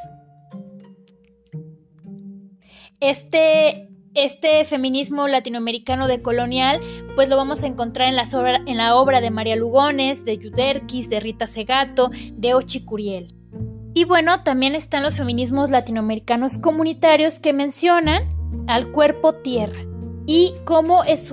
[3.00, 6.80] Este, este feminismo latinoamericano de colonial,
[7.14, 11.20] pues lo vamos a encontrar en, en la obra de María Lugones, de Yuderquis, de
[11.20, 13.28] Rita Segato, de Ochi Curiel.
[13.94, 18.22] Y bueno, también están los feminismos latinoamericanos comunitarios que mencionan
[18.66, 19.80] al cuerpo tierra,
[20.30, 21.32] y cómo es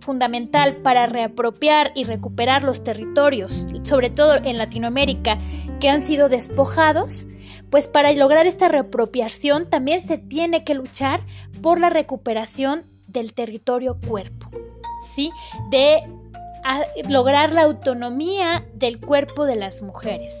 [0.00, 5.38] fundamental para reapropiar y recuperar los territorios, sobre todo en Latinoamérica,
[5.80, 7.26] que han sido despojados,
[7.70, 11.22] pues para lograr esta reapropiación también se tiene que luchar
[11.62, 14.50] por la recuperación del territorio cuerpo,
[15.14, 15.30] ¿sí?
[15.70, 16.02] De
[17.08, 20.32] lograr la autonomía del cuerpo de las mujeres,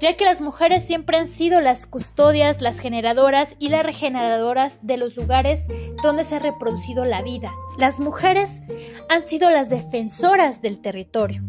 [0.00, 4.96] ya que las mujeres siempre han sido las custodias, las generadoras y las regeneradoras de
[4.96, 5.64] los lugares
[6.02, 7.52] donde se ha reproducido la vida.
[7.78, 8.62] Las mujeres
[9.08, 11.42] han sido las defensoras del territorio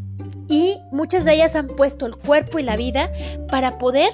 [0.48, 3.12] y muchas de ellas han puesto el cuerpo y la vida
[3.50, 4.12] para poder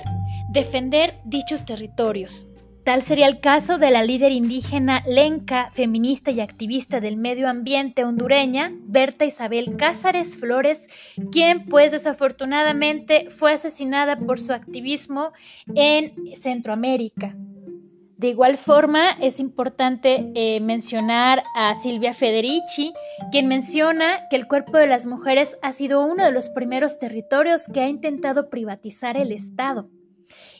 [0.51, 2.47] defender dichos territorios.
[2.83, 8.03] Tal sería el caso de la líder indígena lenca, feminista y activista del medio ambiente
[8.03, 10.87] hondureña, Berta Isabel Cázares Flores,
[11.31, 15.31] quien pues desafortunadamente fue asesinada por su activismo
[15.75, 17.35] en Centroamérica.
[18.17, 22.93] De igual forma, es importante eh, mencionar a Silvia Federici,
[23.31, 27.65] quien menciona que el cuerpo de las mujeres ha sido uno de los primeros territorios
[27.71, 29.89] que ha intentado privatizar el Estado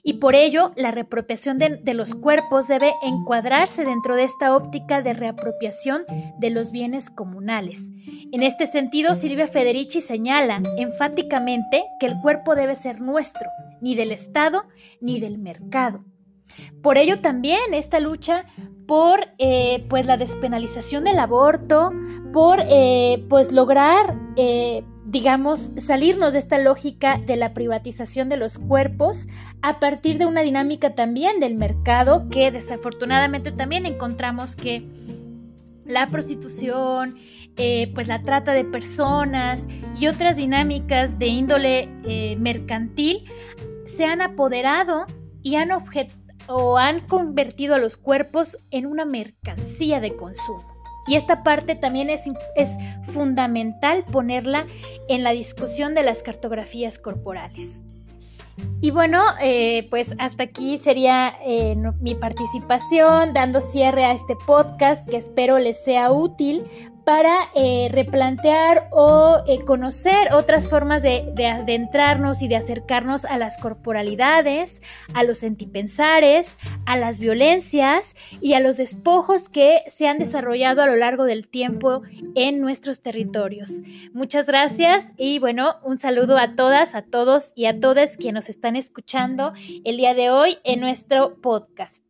[0.03, 5.13] y por ello la reapropiación de, los cuerpos debe encuadrarse dentro de esta óptica de
[5.13, 6.03] reapropiación
[6.39, 7.83] de los bienes comunales.
[8.31, 13.47] En este sentido, Silvia Federici señala enfáticamente que el cuerpo debe ser nuestro,
[13.81, 14.63] ni del Estado
[15.01, 16.03] ni del mercado.
[16.81, 18.45] Por ello también esta lucha
[18.87, 21.91] por eh, pues la despenalización del aborto,
[22.33, 28.59] por eh, pues lograr eh, digamos salirnos de esta lógica de la privatización de los
[28.59, 29.27] cuerpos
[29.61, 34.83] a partir de una dinámica también del mercado que desafortunadamente también encontramos que
[35.85, 37.17] la prostitución,
[37.93, 39.67] pues la trata de personas
[39.99, 41.89] y otras dinámicas de índole
[42.39, 43.23] mercantil
[43.85, 45.05] se han apoderado
[45.41, 45.69] y han
[46.47, 50.70] o han convertido a los cuerpos en una mercancía de consumo.
[51.11, 52.21] Y esta parte también es,
[52.55, 54.65] es fundamental ponerla
[55.09, 57.81] en la discusión de las cartografías corporales.
[58.79, 65.05] Y bueno, eh, pues hasta aquí sería eh, mi participación, dando cierre a este podcast
[65.09, 66.63] que espero les sea útil
[67.11, 73.57] para eh, replantear o eh, conocer otras formas de, adentrarnos y de acercarnos a las
[73.57, 74.81] corporalidades,
[75.13, 76.55] a los sentipensares,
[76.85, 81.49] a las violencias y a los despojos que se han desarrollado a lo largo del
[81.49, 82.01] tiempo
[82.33, 83.81] en nuestros territorios.
[84.13, 88.47] Muchas gracias y bueno, un saludo a todas, a todos y a todas quienes nos
[88.47, 89.51] están escuchando
[89.83, 92.05] el día de hoy en nuestro podcast.